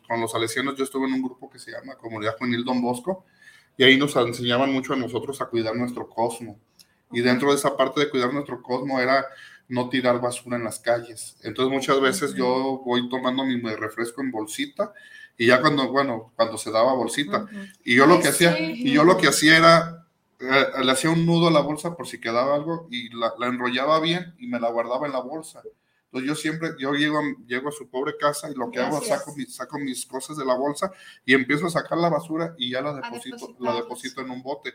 [0.08, 3.26] con los salesianos, yo estuve en un grupo que se llama Comunidad Juvenil Don Bosco,
[3.78, 6.60] y ahí nos enseñaban mucho a nosotros a cuidar nuestro cosmo.
[7.12, 9.26] Y dentro de esa parte de cuidar nuestro cosmo era
[9.68, 11.38] no tirar basura en las calles.
[11.44, 14.94] Entonces muchas veces yo voy tomando mi refresco en bolsita
[15.38, 17.46] y ya cuando, bueno, cuando se daba bolsita.
[17.84, 20.08] Y yo lo que hacía, y yo lo que hacía era,
[20.40, 24.00] eh, le hacía un nudo a la bolsa por si quedaba algo y la, enrollaba
[24.00, 25.62] bien y me la guardaba en la bolsa.
[26.06, 29.34] Entonces yo siempre, yo llego, llego a su pobre casa y lo que hago, saco,
[29.50, 30.92] saco mis cosas de la bolsa
[31.26, 34.74] y empiezo a sacar la basura y ya la deposito, la deposito en un bote.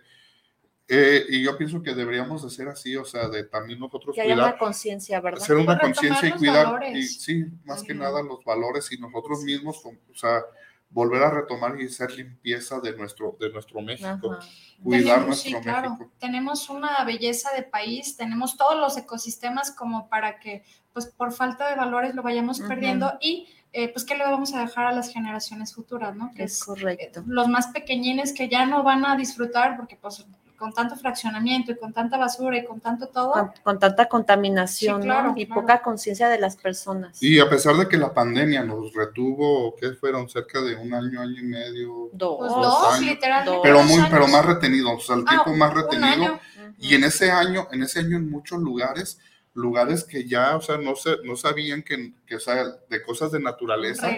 [0.93, 4.23] Eh, y yo pienso que deberíamos de ser así, o sea, de también nosotros que
[4.23, 5.41] haya una conciencia, ¿verdad?
[5.41, 9.81] Hacer una conciencia y cuidar, y, sí, más que nada los valores y nosotros mismos,
[9.85, 10.43] o sea,
[10.89, 14.37] volver a retomar y hacer limpieza de nuestro, de nuestro México,
[14.83, 16.11] cuidar nuestro México.
[16.19, 21.71] Tenemos una belleza de país, tenemos todos los ecosistemas como para que, pues por falta
[21.71, 25.13] de valores lo vayamos perdiendo y eh, pues qué le vamos a dejar a las
[25.13, 26.33] generaciones futuras, ¿no?
[26.35, 27.23] Que es, correcto.
[27.29, 30.27] los más pequeñines que ya no van a disfrutar porque pues
[30.61, 33.51] con tanto fraccionamiento y con tanta basura y con tanto todo.
[33.65, 35.03] Con, tanta contaminación
[35.35, 37.21] y poca conciencia de las personas.
[37.23, 40.29] Y a pesar de que la pandemia nos retuvo, ¿qué fueron?
[40.29, 42.11] Cerca de un año, año y medio.
[42.13, 43.61] Dos, pues dos, literalmente.
[43.63, 46.39] Pero, muy, pero más retenido, o sea, el ah, tiempo más retenido.
[46.79, 49.19] Y en ese año, en ese año en muchos lugares
[49.55, 53.33] lugares que ya, o sea, no, se, no sabían que, que, o sea, de cosas
[53.33, 54.09] de naturaleza,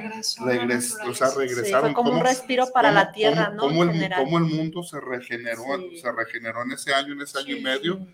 [0.45, 1.95] regresó, o sea, regresaron.
[1.95, 3.63] como un respiro para la tierra, ¿no?
[3.63, 5.65] Cómo el, cómo el, mundo se regeneró,
[6.01, 8.07] se regeneró en ese año, en ese año y medio.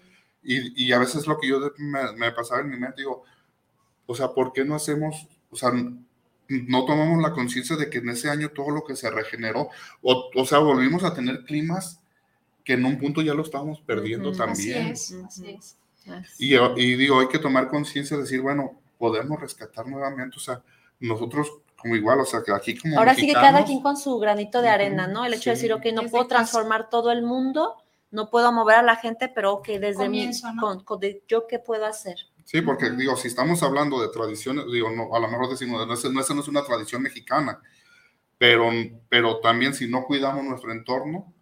[0.42, 3.24] Y, y, a veces lo que yo me, me, pasaba en mi mente, digo,
[4.06, 8.08] o sea, ¿por qué no hacemos, o sea, no tomamos la conciencia de que en
[8.10, 9.68] ese año todo lo que se regeneró,
[10.00, 12.00] o, o sea, volvimos a tener climas
[12.64, 14.92] que en un punto ya lo estábamos perdiendo también.
[14.92, 15.76] Así es, así es.
[16.38, 20.62] Y, y, digo, hay que tomar conciencia de decir, bueno, podemos rescatar nuevamente, o sea,
[21.00, 22.98] nosotros como igual, o sea, que aquí como...
[22.98, 25.24] Ahora sí que cada quien con su granito de arena, ¿no?
[25.24, 27.76] El hecho de decir, ok, no puedo transformar todo el mundo,
[28.10, 30.28] no puedo mover a la gente, pero ok, desde mi,
[31.28, 32.16] yo qué puedo hacer.
[32.44, 35.94] Sí, porque digo, si estamos hablando de tradiciones, digo, no, a lo mejor decimos, no,
[35.94, 37.60] esa no es una tradición mexicana,
[38.38, 38.70] pero,
[39.08, 41.32] pero también si no cuidamos nuestro entorno,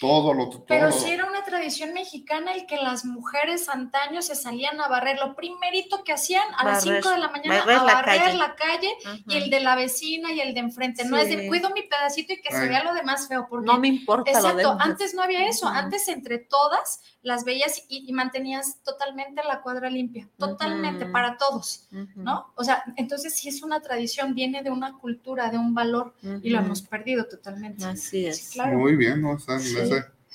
[0.00, 0.64] todo lo todo.
[0.66, 5.18] Pero si era una tradición mexicana el que las mujeres antaño se salían a barrer.
[5.18, 8.92] Lo primerito que hacían a las 5 de la mañana a barrer la calle,
[9.26, 11.04] y el de la vecina y el de enfrente.
[11.04, 13.46] No es de cuido mi pedacito y que se vea lo demás feo.
[13.48, 14.30] Porque, no me importa.
[14.30, 15.66] Exacto, antes no había eso.
[15.66, 20.28] Antes entre todas las veías y, mantenías totalmente la cuadra limpia.
[20.38, 21.88] Totalmente, para todos.
[22.14, 22.52] ¿No?
[22.54, 26.50] O sea, entonces si es una tradición, viene de una cultura, de un valor y
[26.50, 27.84] lo hemos perdido totalmente.
[27.84, 28.56] Así es.
[28.56, 29.38] Muy bien, ¿no?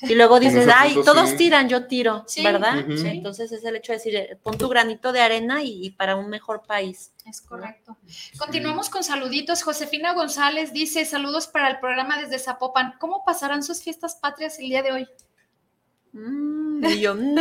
[0.01, 2.79] Y luego dices, ay, todos tiran, yo tiro, ¿verdad?
[2.87, 6.29] Entonces es el hecho de decir, eh, pon tu granito de arena y, para un
[6.29, 7.13] mejor país.
[7.25, 7.97] Es correcto.
[8.37, 9.63] Continuamos con saluditos.
[9.63, 12.95] Josefina González dice, saludos para el programa desde Zapopan.
[12.99, 15.07] ¿Cómo pasarán sus fiestas patrias el día de hoy?
[16.11, 17.35] Mm, mm.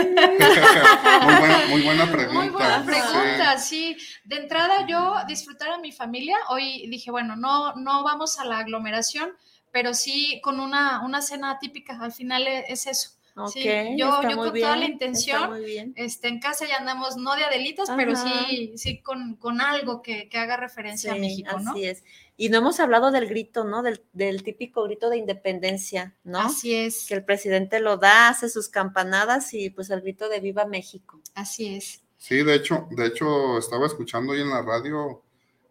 [1.69, 2.41] muy, buena, pregunta.
[2.41, 3.97] Muy buena pregunta, sí.
[4.25, 6.37] De entrada yo disfrutar a mi familia.
[6.49, 9.33] Hoy dije, bueno, no, no vamos a la aglomeración
[9.73, 13.11] pero sí con una, una cena típica, al final e, es eso.
[13.35, 15.59] Okay, yo, yo con toda la intención,
[15.97, 20.29] este, en casa ya andamos no de Adelitas, pero sí, sí con, con algo que,
[20.29, 21.71] que, haga referencia a México, ¿no?
[21.71, 22.05] Así es.
[22.37, 23.83] Y no hemos hablado del grito, ¿no?
[23.83, 26.41] Del, del, típico grito de independencia, ¿no?
[26.41, 27.07] Así es.
[27.07, 31.19] Que el presidente lo da, hace sus campanadas y pues el grito de Viva México.
[31.35, 32.03] Así es.
[32.19, 35.23] Sí, de hecho, de hecho, estaba escuchando hoy en la radio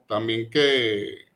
[0.07, 1.30] también que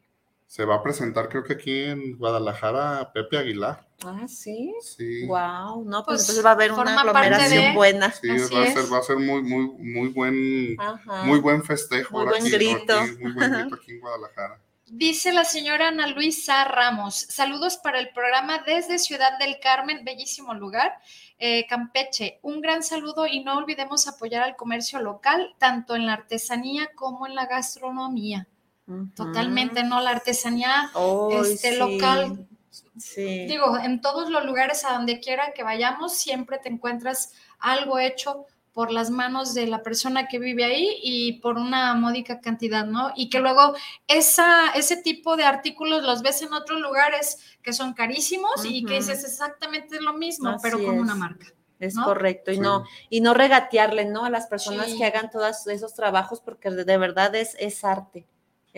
[0.56, 3.86] se va a presentar, creo que aquí en Guadalajara, Pepe Aguilar.
[4.06, 4.74] Ah, sí.
[4.80, 5.26] Sí.
[5.26, 8.10] Wow, no, pues, entonces va a haber una aglomeración buena.
[8.14, 10.78] Sí, va a, ser, va a ser muy, muy, muy buen,
[11.26, 12.20] muy buen festejo.
[12.20, 13.02] Muy buen grito.
[13.20, 14.62] muy buen grito aquí en Guadalajara.
[14.86, 20.54] Dice la señora Ana Luisa Ramos, saludos para el programa desde Ciudad del Carmen, bellísimo
[20.54, 20.94] lugar,
[21.38, 22.40] eh, Campeche.
[22.44, 27.28] Un gran saludo y no olvidemos apoyar al comercio local, tanto en la artesanía como
[27.28, 28.48] en la gastronomía.
[29.16, 30.00] Totalmente, ¿no?
[30.00, 30.92] La artesanía
[31.42, 32.48] este, local.
[32.98, 33.46] Sí.
[33.48, 38.46] Digo, en todos los lugares a donde quiera que vayamos, siempre te encuentras algo hecho
[38.74, 43.12] por las manos de la persona que vive ahí y por una módica cantidad, ¿no?
[43.16, 43.74] Y que luego
[44.08, 48.96] esa, ese tipo de artículos los ves en otros lugares que son carísimos y que
[48.96, 51.48] dices exactamente lo mismo, pero con una marca.
[51.80, 54.26] Es correcto, y no, y no regatearle, ¿no?
[54.26, 58.28] A las personas que hagan todos esos trabajos, porque de verdad es, es arte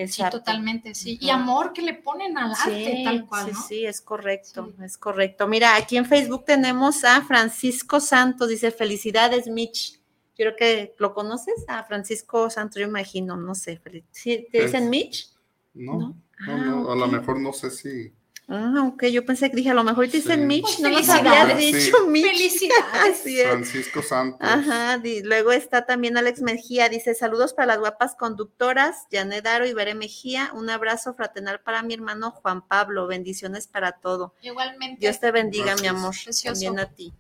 [0.08, 1.18] sí, totalmente, sí.
[1.20, 3.48] Y amor que le ponen al arte, tal cual.
[3.48, 5.48] Sí, sí, es correcto, es correcto.
[5.48, 9.94] Mira, aquí en Facebook tenemos a Francisco Santos, dice, felicidades, Mitch.
[10.38, 13.82] Yo creo que lo conoces, a Francisco Santos, yo imagino, no sé.
[14.12, 15.32] ¿Sí, ¿Te dicen Mitch?
[15.74, 18.14] No, no, a lo mejor no sé si.
[18.50, 21.46] Ah, ok, yo pensé que dije, a lo mejor te dicen Mitch, no nos había
[21.54, 22.28] dicho Mitch.
[22.28, 23.24] Felicidades.
[23.44, 24.40] Francisco Santos.
[24.42, 29.74] Ajá, luego está también Alex Mejía, dice, saludos para las guapas conductoras, Janet Daro y
[29.74, 34.34] Veré Mejía, un abrazo fraternal para mi hermano Juan Pablo, bendiciones para todo.
[34.42, 35.02] Igualmente.
[35.02, 37.14] Dios te bendiga, mi amor, también a ti.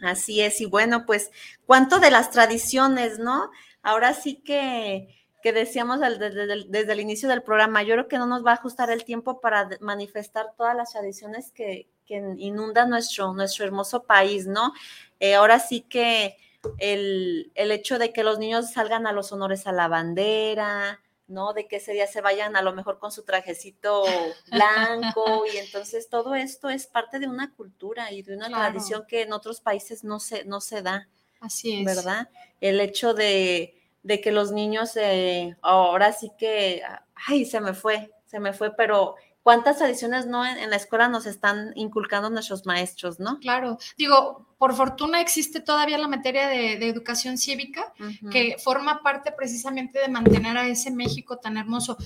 [0.00, 1.30] Así es, y bueno, pues,
[1.66, 3.50] ¿cuánto de las tradiciones, no?
[3.82, 8.44] Ahora sí que que decíamos desde, el inicio del programa, yo creo que no nos
[8.44, 14.04] va a ajustar el tiempo para manifestar todas las tradiciones que, inundan nuestro, nuestro hermoso
[14.04, 14.72] país, ¿no?
[15.20, 16.38] Eh, ahora sí que
[16.78, 21.52] el, hecho de que los niños salgan a los honores a la bandera, ¿no?
[21.52, 24.04] De que ese día se vayan a lo mejor con su trajecito
[24.50, 29.22] blanco y entonces todo esto es parte de una cultura y de una tradición que
[29.22, 31.08] en otros países no se, no se da.
[31.40, 31.84] Así es.
[31.84, 32.30] ¿Verdad?
[32.60, 36.82] El hecho de, de que los niños eh, ahora sí que,
[37.26, 41.26] ay, se me fue, se me fue, pero cuántas tradiciones no en, la escuela nos
[41.26, 43.38] están inculcando nuestros maestros, ¿no?
[43.38, 47.92] Claro, digo, por fortuna existe todavía la materia de, educación cívica,
[48.30, 51.96] que forma parte precisamente de mantener a ese México tan hermoso.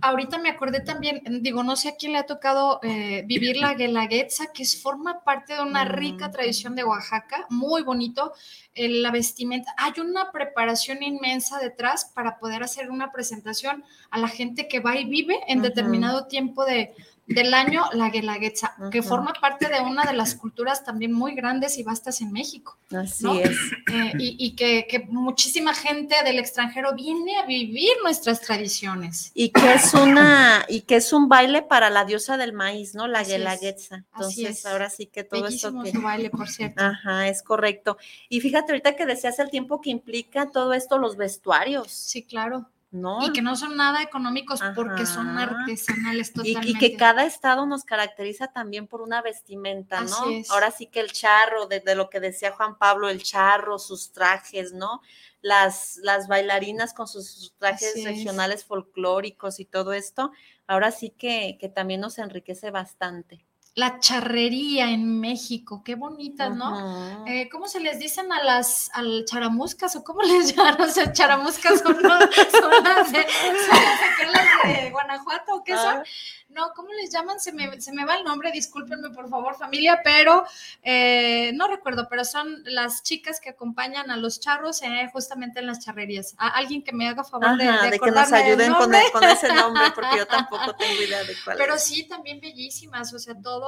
[0.00, 3.74] Ahorita me acordé también, digo, no sé a quién le ha tocado eh, vivir la
[3.74, 6.32] guelaguetza, que es, forma parte de una rica mm.
[6.32, 8.32] tradición de Oaxaca, muy bonito,
[8.74, 9.74] la vestimenta.
[9.76, 14.96] Hay una preparación inmensa detrás para poder hacer una presentación a la gente que va
[14.96, 16.94] y vive en determinado tiempo de,
[17.28, 21.76] del año la Guelaguetza, que forma parte de una de las culturas también muy grandes
[21.78, 22.78] y vastas en México.
[22.90, 23.56] Así es.
[23.92, 29.30] Eh, y, que, muchísima gente del extranjero viene a vivir nuestras tradiciones.
[29.34, 33.06] Y que es una, y que es un baile para la diosa del maíz, ¿no?
[33.06, 34.04] La Guelaguetza.
[34.14, 35.98] Entonces, ahora sí que todo esto que.
[35.98, 36.82] Baile, por cierto.
[36.82, 37.98] Ajá, es correcto.
[38.28, 41.90] Y fíjate ahorita que deseas el tiempo que implica todo esto, los vestuarios.
[41.90, 43.26] Sí, claro ¿no?
[43.26, 46.68] Y que no son nada económicos porque son artesanales totalmente.
[46.68, 50.16] Y, que cada estado nos caracteriza también por una vestimenta, ¿no?
[50.50, 54.72] Ahora sí que el charro, de, lo que decía Juan Pablo, el charro, sus trajes,
[54.72, 55.02] ¿no?
[55.40, 60.32] Las, las bailarinas con sus trajes regionales folclóricos y todo esto,
[60.66, 63.47] ahora sí que, que también nos enriquece bastante
[63.78, 67.24] la charrería en México, qué bonitas, ¿no?
[67.28, 70.80] Eh, ¿Cómo se les dicen a las al charamuscas o cómo les llaman?
[70.80, 75.98] O sea, charamuscas son, las, de, Guanajuato o qué son?
[75.98, 76.02] Ah
[76.48, 77.38] no, ¿cómo les llaman?
[77.38, 80.44] Se me, se me va el nombre, discúlpenme por favor familia, pero
[80.82, 85.66] eh, no recuerdo, pero son las chicas que acompañan a los charros eh, justamente en
[85.66, 86.34] las charrerías.
[86.38, 90.16] alguien que me haga favor de, de, que nos ayuden con, con, ese nombre, porque
[90.16, 93.67] yo tampoco tengo idea de cuál Pero sí, también bellísimas, o sea, todo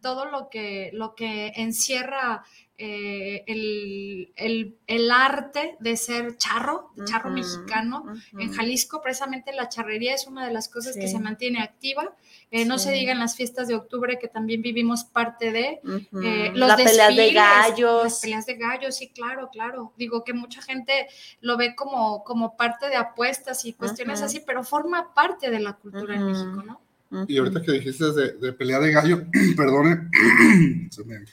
[0.00, 2.44] todo lo que, lo que encierra
[2.80, 8.04] eh, el, arte de ser charro, charro mexicano.
[8.38, 12.14] En Jalisco, precisamente la charrería es una de las cosas que se mantiene activa.
[12.52, 15.80] Eh, no se digan las fiestas de octubre, que también vivimos parte de.
[16.22, 18.04] Eh, los peleas de gallos.
[18.04, 19.92] Las peleas de gallos, sí, claro, claro.
[19.96, 21.08] Digo que mucha gente
[21.40, 25.72] lo ve como, como parte de apuestas y cuestiones así, pero forma parte de la
[25.72, 26.80] cultura en México, ¿no?
[27.26, 30.08] Y ahorita que dijiste de, de pelea de gallo, perdone,
[30.90, 31.24] se me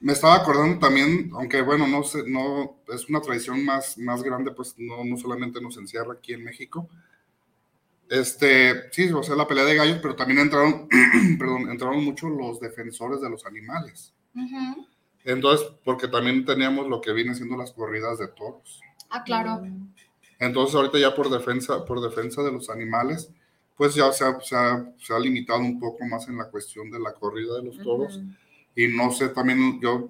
[0.00, 4.50] me estaba acordando también, aunque bueno, no sé, no es una tradición más, más grande,
[4.50, 6.88] pues no, no solamente nos encierra aquí en México.
[8.08, 10.88] Este, sí, o sea, la pelea de gallos, pero también entraron,
[11.38, 14.14] perdón, entraron mucho los defensores de los animales.
[15.22, 18.80] Entonces, porque también teníamos lo que viene siendo las corridas de toros.
[19.10, 19.62] Ah, claro.
[20.38, 23.30] Entonces, ahorita ya por defensa, por defensa de los animales,
[23.80, 26.90] pues ya se ha, se ha, se ha limitado un poco más en la cuestión
[26.90, 28.20] de la corrida de los toros.
[28.76, 30.06] Y no sé, también yo,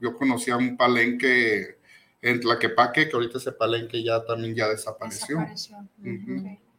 [0.00, 1.78] yo conocía un palenque
[2.20, 5.38] en Tlaquepaque, que ahorita ese palenque ya también ya desapareció.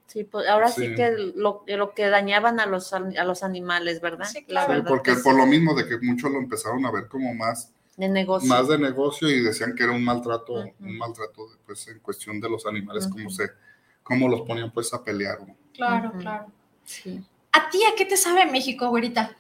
[0.08, 4.26] Sí, pues ahora sí, que lo, lo, que dañaban a los, a los animales, ¿verdad?
[4.26, 4.84] Sí, claro.
[4.86, 8.50] porque por lo mismo de que muchos lo empezaron a ver como más de negocio.
[8.50, 12.50] Más de negocio y decían que era un maltrato, un maltrato pues en cuestión de
[12.50, 13.50] los animales, como se,
[14.04, 15.38] cómo los ponían pues a pelear.
[15.78, 16.52] Claro, claro.
[16.86, 17.22] Sí.
[17.52, 19.36] ¿A ti a qué te sabe México, güerita?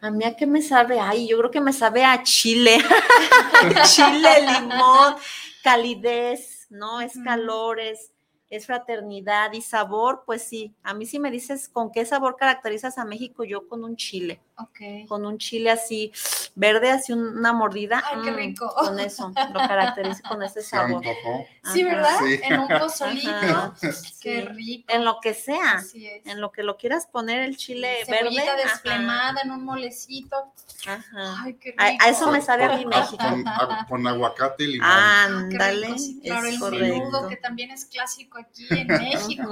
[0.00, 2.78] A mí a qué me sabe, ay, yo creo que me sabe a chile,
[3.84, 5.14] chile, limón,
[5.62, 7.00] calidez, ¿no?
[7.00, 8.11] Es calores, es
[8.60, 13.04] fraternidad y sabor, pues sí, a mí sí me dices con qué sabor caracterizas a
[13.04, 14.40] México, yo con un chile.
[14.56, 15.08] Ok.
[15.08, 16.12] Con un chile así
[16.54, 18.02] verde, así una mordida.
[18.04, 18.74] Ay, qué mm, rico.
[18.74, 21.02] Con eso, lo caracterizo con ese sabor.
[21.72, 22.18] Sí, ¿verdad?
[22.42, 23.74] En un pozolito.
[24.20, 24.92] Qué rico.
[24.92, 25.82] En lo que sea.
[25.94, 28.64] En lo que lo quieras poner el chile Cebollita verde.
[28.64, 30.52] desflemada en un molecito.
[30.86, 31.42] Ajá.
[31.44, 31.82] Ay, qué rico.
[31.82, 33.24] A, eso me sabe a mi México.
[33.88, 34.90] Con, aguacate y limón.
[34.90, 35.96] Ándale.
[36.22, 39.44] claro, el menudo que también es clásico aquí en México,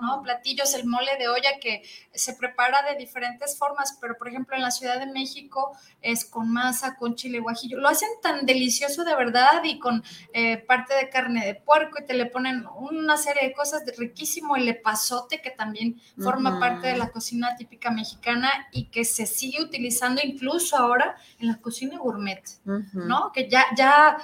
[0.00, 0.20] ¿no?
[0.22, 4.62] Platillos, el mole de olla que se prepara de diferentes formas, pero por ejemplo en
[4.62, 7.78] la Ciudad de México es con masa, con chile guajillo.
[7.78, 10.02] Lo hacen tan delicioso de verdad y con
[10.32, 13.92] eh, parte de carne de puerco y te le ponen una serie de cosas de
[13.92, 19.26] riquísimo, el epazote que también forma parte de la cocina típica mexicana y que se
[19.26, 23.32] sigue utilizando incluso ahora en la cocina gourmet, ¿no?
[23.32, 24.16] Que ya, ya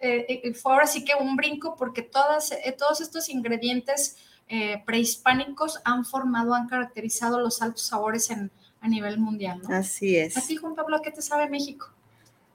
[0.00, 4.16] eh, eh, fue ahora sí que un brinco porque todas, eh, todos estos ingredientes
[4.86, 9.60] prehispánicos han formado, han caracterizado los altos sabores en, a nivel mundial.
[9.62, 9.76] ¿no?
[9.76, 10.38] Así es.
[10.38, 11.92] ¿A ti, Juan Pablo, qué te sabe México?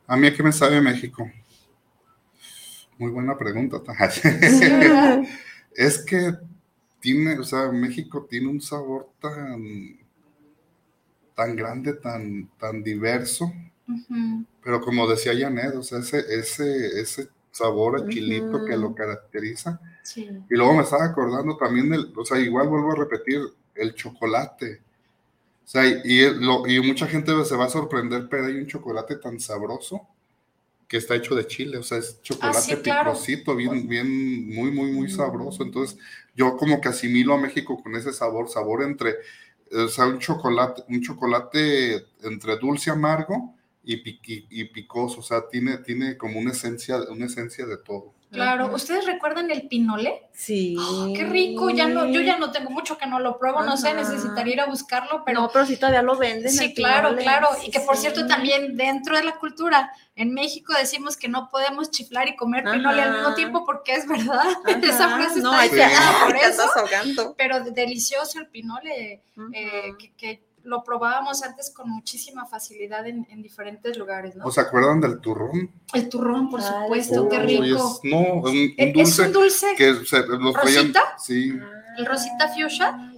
[0.08, 1.30] A mí, ¿a qué me sabe México?
[2.98, 3.78] Muy buena pregunta.
[5.76, 6.34] es que
[7.00, 10.00] tiene, o sea, México tiene un sabor tan,
[11.36, 13.54] tan grande, tan, tan diverso
[14.64, 19.80] pero como decía Janet, o sea, ese, ese, ese sabor a chilito que lo caracteriza.
[20.16, 23.41] Y luego me estaba acordando también del, o sea, igual vuelvo a repetir,
[23.76, 24.82] el chocolate.
[25.64, 29.16] O sea, y, lo, y mucha gente se va a sorprender, pero hay un chocolate
[29.18, 30.07] tan sabroso
[30.88, 34.91] que está hecho de chile, o sea, es chocolate ah, picosito, bien, bien, muy, muy,
[34.91, 35.64] muy sabroso.
[35.64, 35.97] Entonces,
[36.36, 39.16] yo como que asimilo a México con ese sabor, sabor entre,
[39.72, 44.02] o sea, un chocolate, un chocolate entre dulce amargo y,
[44.50, 48.14] y, picoso, o sea, tiene, tiene como una esencia, una esencia de todo.
[48.32, 50.24] Claro, ¿ustedes recuerdan el pinole?
[50.34, 50.76] Sí.
[51.16, 53.94] qué rico, ya no, yo ya no tengo mucho que no lo pruebo, no sé,
[53.94, 55.42] necesitaría ir a buscarlo, pero...
[55.42, 56.52] No, pero sí todavía lo venden.
[56.52, 61.16] Sí, claro, claro, y que por cierto también dentro de la cultura, en México decimos
[61.16, 64.42] que no podemos chiflar y comer pinole al mismo tiempo porque es verdad,
[64.82, 65.90] esa frase no, está
[66.26, 69.22] por eso, pero delicioso el pinole,
[69.54, 74.45] eh, que lo probábamos antes con muchísima facilidad en, diferentes lugares, ¿no?
[74.45, 75.72] ¿O se acuerdan del turrón?
[75.93, 77.99] El turrón, por supuesto, qué rico.
[78.03, 79.01] no, un, un dulce.
[79.01, 79.68] ¿Es un dulce?
[79.78, 81.01] Que se, ¿Rosita?
[81.18, 81.53] sí.
[81.97, 83.14] ¿El rosita fuchsia?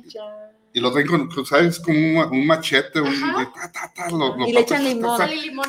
[0.75, 1.79] Y lo traen con, ¿sabes?
[1.79, 3.13] Como un, machete, un,
[4.45, 5.21] y le echan limón.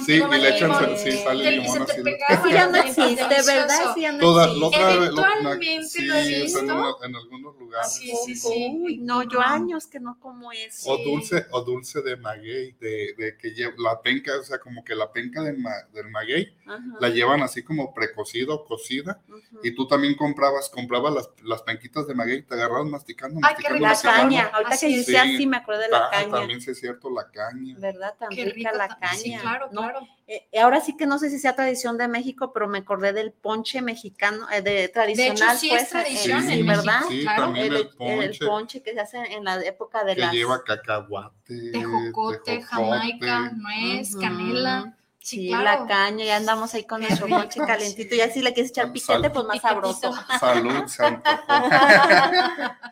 [0.05, 1.83] Sí, y le echan sí, sal y limón.
[1.83, 2.01] Así.
[2.29, 3.95] Eso ya no existe, ¿verdad?
[3.95, 4.67] Sí, ya no Toda, existe.
[4.67, 6.59] Otra vez, Eventualmente lo he visto.
[6.59, 7.93] En, en, algunos lugares.
[7.93, 8.99] Sí, sí, sí.
[9.01, 10.91] no, yo años que no como eso.
[10.91, 14.83] O dulce, o dulce de maguey, de, de que lleva la penca, o sea, como
[14.83, 16.53] que la penca del, del maguey,
[16.99, 19.23] la llevan así como precocida o cocida,
[19.63, 23.73] y tú también comprabas, comprabas las, las penquitas de maguey, te agarrabas masticando, Ay, qué
[23.73, 25.37] rica caña, ahorita que sí.
[25.37, 26.31] sí, me acuerdo de la caña.
[26.31, 27.75] También sí es cierto, la caña.
[27.79, 28.15] ¿Verdad?
[28.19, 29.15] Tan rica la caña.
[29.15, 30.01] Sí, claro, claro.
[30.29, 33.33] Eh, ahora sí que no sé si sea tradición de México, pero me acordé del
[33.33, 35.35] ponche mexicano, eh, de tradicional.
[35.35, 37.01] De hecho, sí pues, es tradición en ¿verdad?
[37.09, 37.43] Sí, claro.
[37.45, 38.83] también el, ponche, el, ponche.
[38.83, 41.55] que se hace en la época de que lleva cacahuate.
[41.71, 44.96] De jocote, jamaica, nuez, canela.
[45.27, 45.65] Sí, claro.
[45.65, 48.15] la caña, ya andamos ahí con nuestro ponche calentito.
[48.15, 50.13] Y así le quieres echar piquete, pues más sabroso.
[50.39, 51.29] Salud, santo.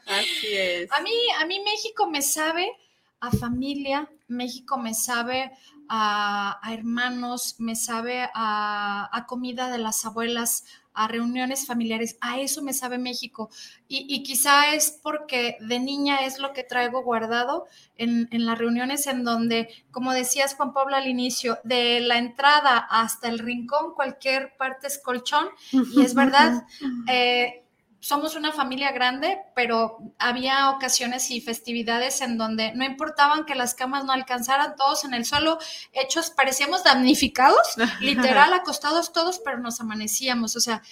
[0.04, 0.90] Así es.
[0.90, 2.72] A mí, a mí México me sabe
[3.20, 5.52] a familia, México me sabe
[5.88, 10.64] a, hermanos, me sabe a, comida de las abuelas,
[10.94, 13.50] a reuniones familiares, a eso me sabe México.
[13.88, 17.66] Y, quizá es porque de niña es lo que traigo guardado
[17.96, 22.78] en, en, las reuniones en donde, como decías Juan Pablo al inicio, de la entrada
[22.78, 25.48] hasta el rincón, cualquier parte es colchón.
[25.72, 26.64] Y es verdad,
[27.08, 27.63] eh,
[28.04, 33.74] somos una familia grande, pero había ocasiones y festividades en donde no importaban que las
[33.74, 35.58] camas no alcanzaran, todos en el suelo,
[35.90, 37.66] hechos, parecíamos damnificados,
[38.00, 40.54] literal acostados todos, pero nos amanecíamos.
[40.54, 40.82] O sea,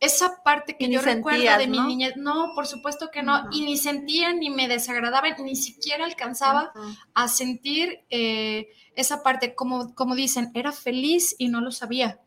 [0.00, 3.76] esa parte que yo recuerdo de mi niñez, no, por supuesto que no, y ni
[3.76, 6.72] sentía, ni me desagradaba, ni siquiera alcanzaba
[7.14, 12.20] a sentir eh, esa parte, como, como dicen, era feliz y no lo sabía.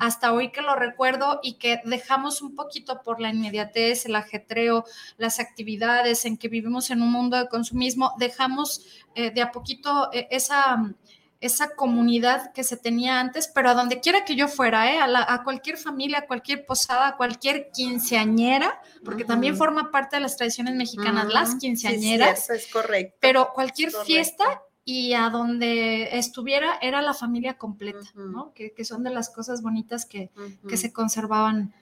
[0.00, 4.84] Hasta hoy que lo recuerdo y que dejamos un poquito por la inmediatez, el ajetreo,
[5.18, 8.84] las actividades en que vivimos en un mundo de consumismo, dejamos
[9.14, 10.92] eh, de a poquito eh, esa,
[11.40, 14.98] esa comunidad que se tenía antes, pero a donde quiera que yo fuera, ¿eh?
[15.00, 20.36] a, cualquier familia, a cualquier posada, a cualquier quinceañera, porque también forma parte de las
[20.36, 22.46] tradiciones mexicanas, las quinceañeras.
[22.46, 23.16] Sí, es correcto.
[23.20, 28.52] Pero cualquier fiesta y a donde estuviera era la familia completa, ¿no?
[28.54, 30.30] Que, son de las cosas bonitas que,
[30.74, 31.74] se conservaban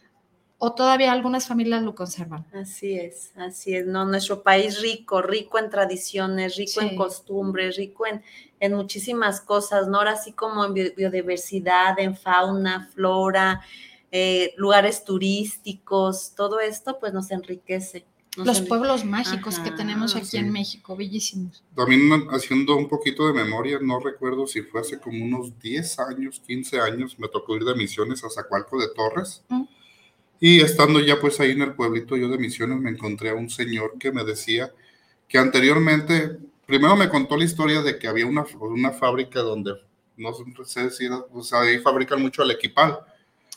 [0.64, 2.46] o todavía algunas familias lo conservan.
[2.54, 4.06] Así es, así es, ¿no?
[4.06, 8.22] Nuestro país rico, rico en tradiciones, rico en costumbres, rico en,
[8.60, 9.98] en muchísimas cosas, ¿no?
[9.98, 13.60] Ahora así como en biodiversidad, en fauna, flora,
[14.10, 18.06] eh, lugares turísticos, todo esto pues nos enriquece
[18.36, 21.62] los pueblos mágicos que tenemos aquí en México, bellísimos.
[21.76, 26.40] También haciendo un poquito de memoria, no recuerdo si fue hace como unos 10 años,
[26.46, 29.44] 15 años, me tocó ir de misiones a Zacualco de Torres.
[29.48, 29.64] Mm.
[30.47, 33.49] Y estando ya pues ahí en el pueblito yo de misiones, me encontré a un
[33.49, 34.70] señor que me decía
[35.26, 36.36] que anteriormente,
[36.66, 39.72] primero me contó la historia de que había una, una fábrica donde,
[40.18, 40.34] no
[40.66, 42.99] sé si era, o sea, ahí fabrican mucho el equipal.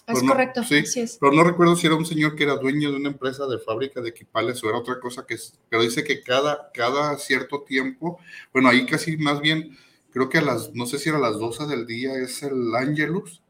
[0.08, 0.82] Es correcto, sí,
[1.20, 4.00] Pero no recuerdo si era un señor que era dueño de una empresa de fábrica
[4.00, 8.18] de equipales o era otra cosa que es, pero dice que cada, cada cierto tiempo,
[8.54, 9.78] bueno, ahí casi más bien,
[10.10, 12.74] creo que a las, no sé si era a las 12 del día es el
[12.74, 13.42] Angelus,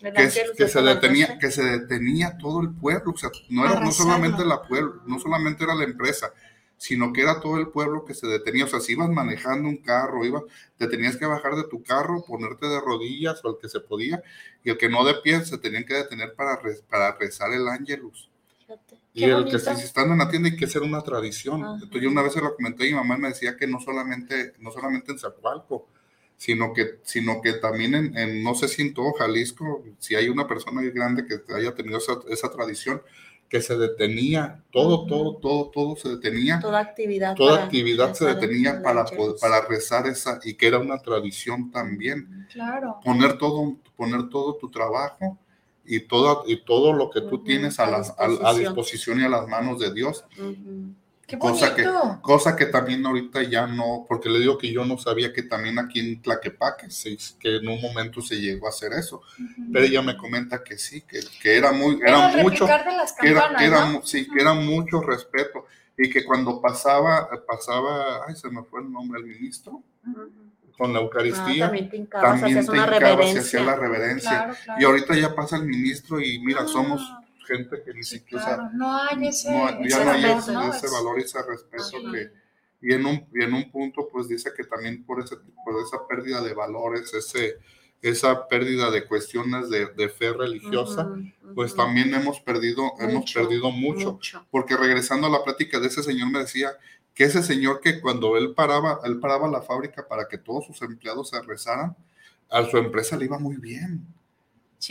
[0.00, 4.44] que, se detenía, que se detenía todo el pueblo, o sea, no era no solamente
[4.44, 6.32] la pueblo, no solamente era la empresa,
[6.78, 8.64] sino que era todo el pueblo que se detenía.
[8.64, 10.42] O sea, si ibas manejando un carro, iba,
[10.78, 14.22] te tenías que bajar de tu carro, ponerte de rodillas o el que se podía,
[14.64, 18.30] y el que no de pie se tenían que detener para, para rezar el ángelus.
[19.12, 21.60] Y el que si están en la tienda hay que hacer una tradición.
[21.60, 24.54] Entonces yo una vez se lo comenté y mi mamá me decía que no solamente,
[24.60, 25.88] no solamente en Zacualco,
[26.40, 30.48] sino que, sino que también en, no sé si en todo Jalisco, si hay una
[30.48, 33.02] persona grande que haya tenido esa, esa tradición,
[33.46, 36.58] que se detenía, todo, todo, todo, todo se detenía.
[36.58, 37.36] Toda actividad.
[37.36, 39.04] Toda actividad se detenía para,
[39.38, 42.46] para rezar esa, y que era una tradición también.
[42.50, 43.00] Claro.
[43.04, 45.38] Poner todo, poner todo tu trabajo
[45.84, 47.84] y todo, y todo lo que tú tienes a,
[48.16, 49.20] a, disposición.
[49.20, 50.24] y a las manos de Dios
[51.38, 51.86] cosa, que,
[52.20, 55.78] cosa que también ahorita ya no, porque le digo que yo no sabía que también
[55.78, 56.88] aquí en Tlaquepaque,
[57.38, 59.22] que en un momento se llegó a hacer eso,
[59.72, 62.66] pero ella me comenta que sí, que, que era muy, era, mucho,
[63.20, 65.66] que era, era, sí, que era mucho respeto.
[66.02, 69.82] Y que cuando pasaba, pasaba, ay, se me fue el nombre del ministro,
[70.78, 74.56] con la Eucaristía, también te hincabas, también te hacía la reverencia.
[74.78, 77.02] Y ahorita ya pasa el ministro y mira, somos
[77.50, 78.70] gente que ni siquiera...
[78.72, 82.30] no hay ese, no, ese, valor, ese valor y ese respeto que,
[82.80, 86.06] Y en un, y en un punto, pues dice que también por, ese, por esa
[86.06, 87.58] pérdida de valores, ese,
[88.02, 91.10] esa pérdida de cuestiones de, de fe religiosa,
[91.54, 94.18] pues también hemos perdido, hemos perdido mucho,
[94.50, 96.70] Porque regresando a la plática de ese señor me decía
[97.14, 100.80] que ese señor que cuando él paraba, él paraba la fábrica para que todos sus
[100.82, 101.96] empleados se rezaran,
[102.48, 104.06] a su empresa le iba muy bien.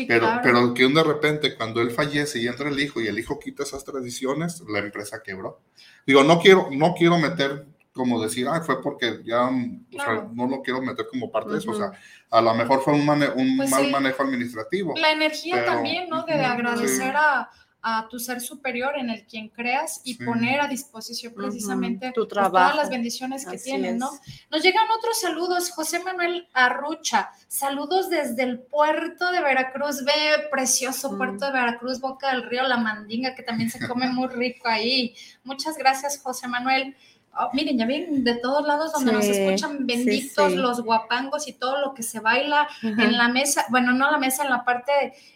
[0.07, 3.39] Pero, pero que de repente cuando él fallece y entra el hijo y el hijo
[3.39, 5.61] quita esas tradiciones, la empresa quebró.
[6.05, 10.81] Digo, no quiero, no quiero meter como decir, ah, fue porque ya no lo quiero
[10.81, 11.91] meter como parte de eso, o sea,
[12.29, 14.93] a lo mejor fue un, un pues mal manejo administrativo.
[14.95, 16.23] La energía también, ¿no?
[16.23, 17.49] De agradecer a,
[17.81, 22.51] a, tu ser superior en el quien creas y poner a disposición precisamente tu trabajo.
[22.51, 24.09] Pues, todas las bendiciones que tienes, ¿no?
[24.51, 31.17] Nos llegan otros saludos, José Manuel Arrucha, saludos desde el puerto de Veracruz, ve precioso
[31.17, 35.15] puerto de Veracruz, Boca del Río, La Mandinga, que también se come muy rico ahí.
[35.43, 36.95] Muchas gracias, José Manuel.
[37.37, 41.79] Oh, miren, ya ven, de todos lados donde nos escuchan, benditos los guapangos y todo
[41.79, 44.91] lo que se baila en la mesa, bueno, no la mesa, en la parte,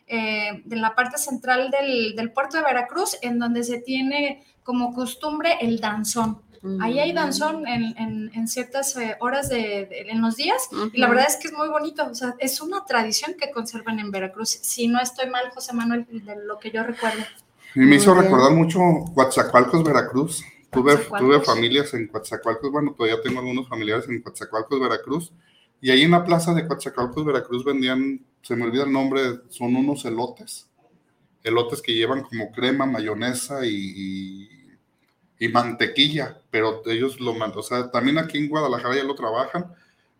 [0.07, 5.57] eh, de la parte central del, puerto de Veracruz, en donde se tiene como costumbre
[5.61, 6.41] el danzón.
[6.79, 11.35] Ahí hay danzón en, ciertas eh, horas de, en los días y la verdad es
[11.35, 14.49] que es muy bonito, o sea, es una tradición que conservan en Veracruz.
[14.49, 17.23] Si no estoy mal, José Manuel, de lo que yo recuerdo.
[17.75, 18.79] Y me hizo recordar mucho
[19.13, 20.43] Coatzacoalcos, Veracruz.
[20.73, 25.31] Tuve, tuve familias en Coatzacoalcos, bueno, todavía tengo algunos familiares en Coatzacoalcos, Veracruz,
[25.79, 29.75] y ahí en la plaza de Coatzacoalcos, Veracruz, vendían, se me olvida el nombre, son
[29.75, 30.69] unos elotes,
[31.43, 34.49] elotes que llevan como crema, mayonesa y,
[35.39, 39.75] y, mantequilla, pero ellos lo mandan, o sea, también aquí en Guadalajara ya lo trabajan,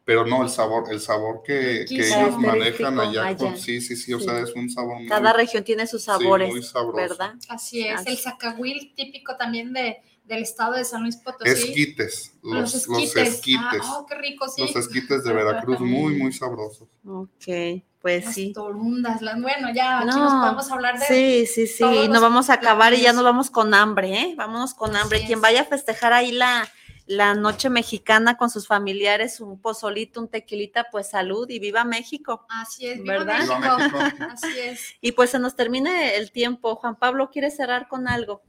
[0.06, 4.20] pero no el sabor, el sabor que, que ellos manejan allá, sí, sí, sí, o
[4.20, 4.97] sea, es un sabor.
[5.08, 6.97] Cada región tiene sus sabores, muy sabroso.
[6.97, 7.36] ¿verdad?
[7.47, 11.51] Así es, el zacahuil típico también de, del estado de San Luis Potosí.
[11.51, 13.41] Esquites, los, esquites.
[13.57, 14.61] Ah, oh, qué rico, sí.
[14.61, 16.88] Los esquites de Veracruz, muy, muy sabrosos.
[17.05, 18.53] Ok, pues las sí.
[18.53, 21.05] Torundas, las, bueno, ya aquí nos podemos hablar de.
[21.05, 24.34] Sí, sí, sí, no vamos a acabar y ya nos vamos con hambre, ¿eh?
[24.38, 25.26] Vámonos con hambre.
[25.26, 26.67] Quien vaya a festejar ahí la,
[27.05, 32.45] la noche mexicana con sus familiares, un pozolito, un tequilita, pues salud y viva México.
[32.49, 33.41] Así es, ¿verdad?
[33.41, 33.99] Viva México.
[34.32, 34.82] Así es.
[35.01, 36.76] Y pues se nos termine el tiempo.
[36.78, 38.41] Juan Pablo, quiere cerrar con algo?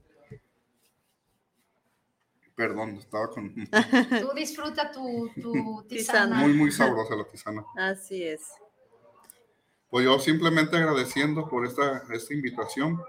[2.55, 3.53] Perdón, estaba con.
[4.21, 6.37] Tú disfruta tu, tisana.
[6.37, 7.65] Muy, muy sabrosa la tisana.
[7.77, 8.43] Así es.
[9.89, 13.01] Pues yo simplemente agradeciendo por esta, esta invitación.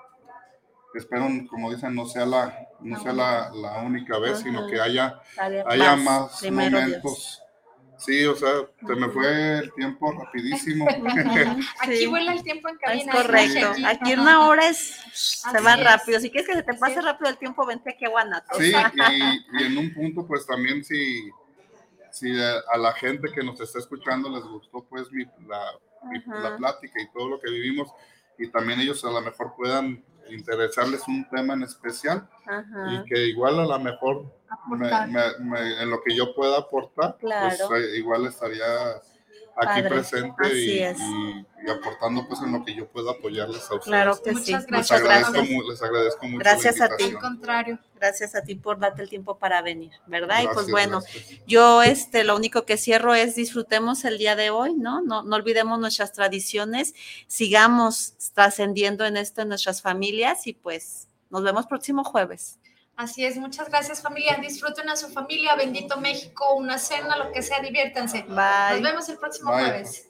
[0.93, 5.19] Espero, como dicen, no sea la, no sea la, única vez, sino que haya,
[5.65, 7.44] haya más momentos
[7.97, 8.51] Sí, o sea,
[8.85, 10.85] se me fue el tiempo rapidísimo.
[11.79, 13.13] Aquí vuela el tiempo en cabina.
[13.13, 13.71] Es correcto.
[13.85, 16.19] Aquí, una hora es, se va rápido.
[16.19, 18.57] Si quieres que se te pase rápido el tiempo, vente aquí a Guanato.
[18.57, 21.29] Sí, y, en un punto, pues también si,
[22.11, 27.01] si a, la gente que nos está escuchando les gustó pues mi, la, la plática
[27.01, 27.89] y todo lo que vivimos,
[28.37, 32.27] y también ellos a lo mejor puedan interesarles un tema en especial
[32.91, 34.25] y que igual a lo mejor
[34.71, 38.65] en lo que yo pueda aportar, pues eh, igual estaría
[39.55, 43.83] aquí presente y, aportando pues en lo que yo pueda apoyarles a ustedes.
[43.83, 44.53] Claro que sí.
[44.53, 45.49] Muchas gracias.
[45.69, 46.39] Les agradezco, mucho.
[46.39, 47.11] Gracias a ti.
[47.13, 47.79] contrario.
[47.95, 50.43] Gracias a ti por darte el tiempo para venir, ¿verdad?
[50.43, 51.01] y pues bueno,
[51.47, 55.01] yo este lo único que cierro es disfrutemos el día de hoy, ¿no?
[55.01, 56.93] No, no olvidemos nuestras tradiciones,
[57.27, 62.59] sigamos trascendiendo en esto en nuestras familias y pues nos vemos próximo jueves.
[62.95, 64.37] Así es, muchas gracias familia.
[64.41, 68.23] Disfruten a su familia, bendito México, una cena, lo que sea, diviértanse.
[68.23, 70.09] Nos vemos el próximo jueves.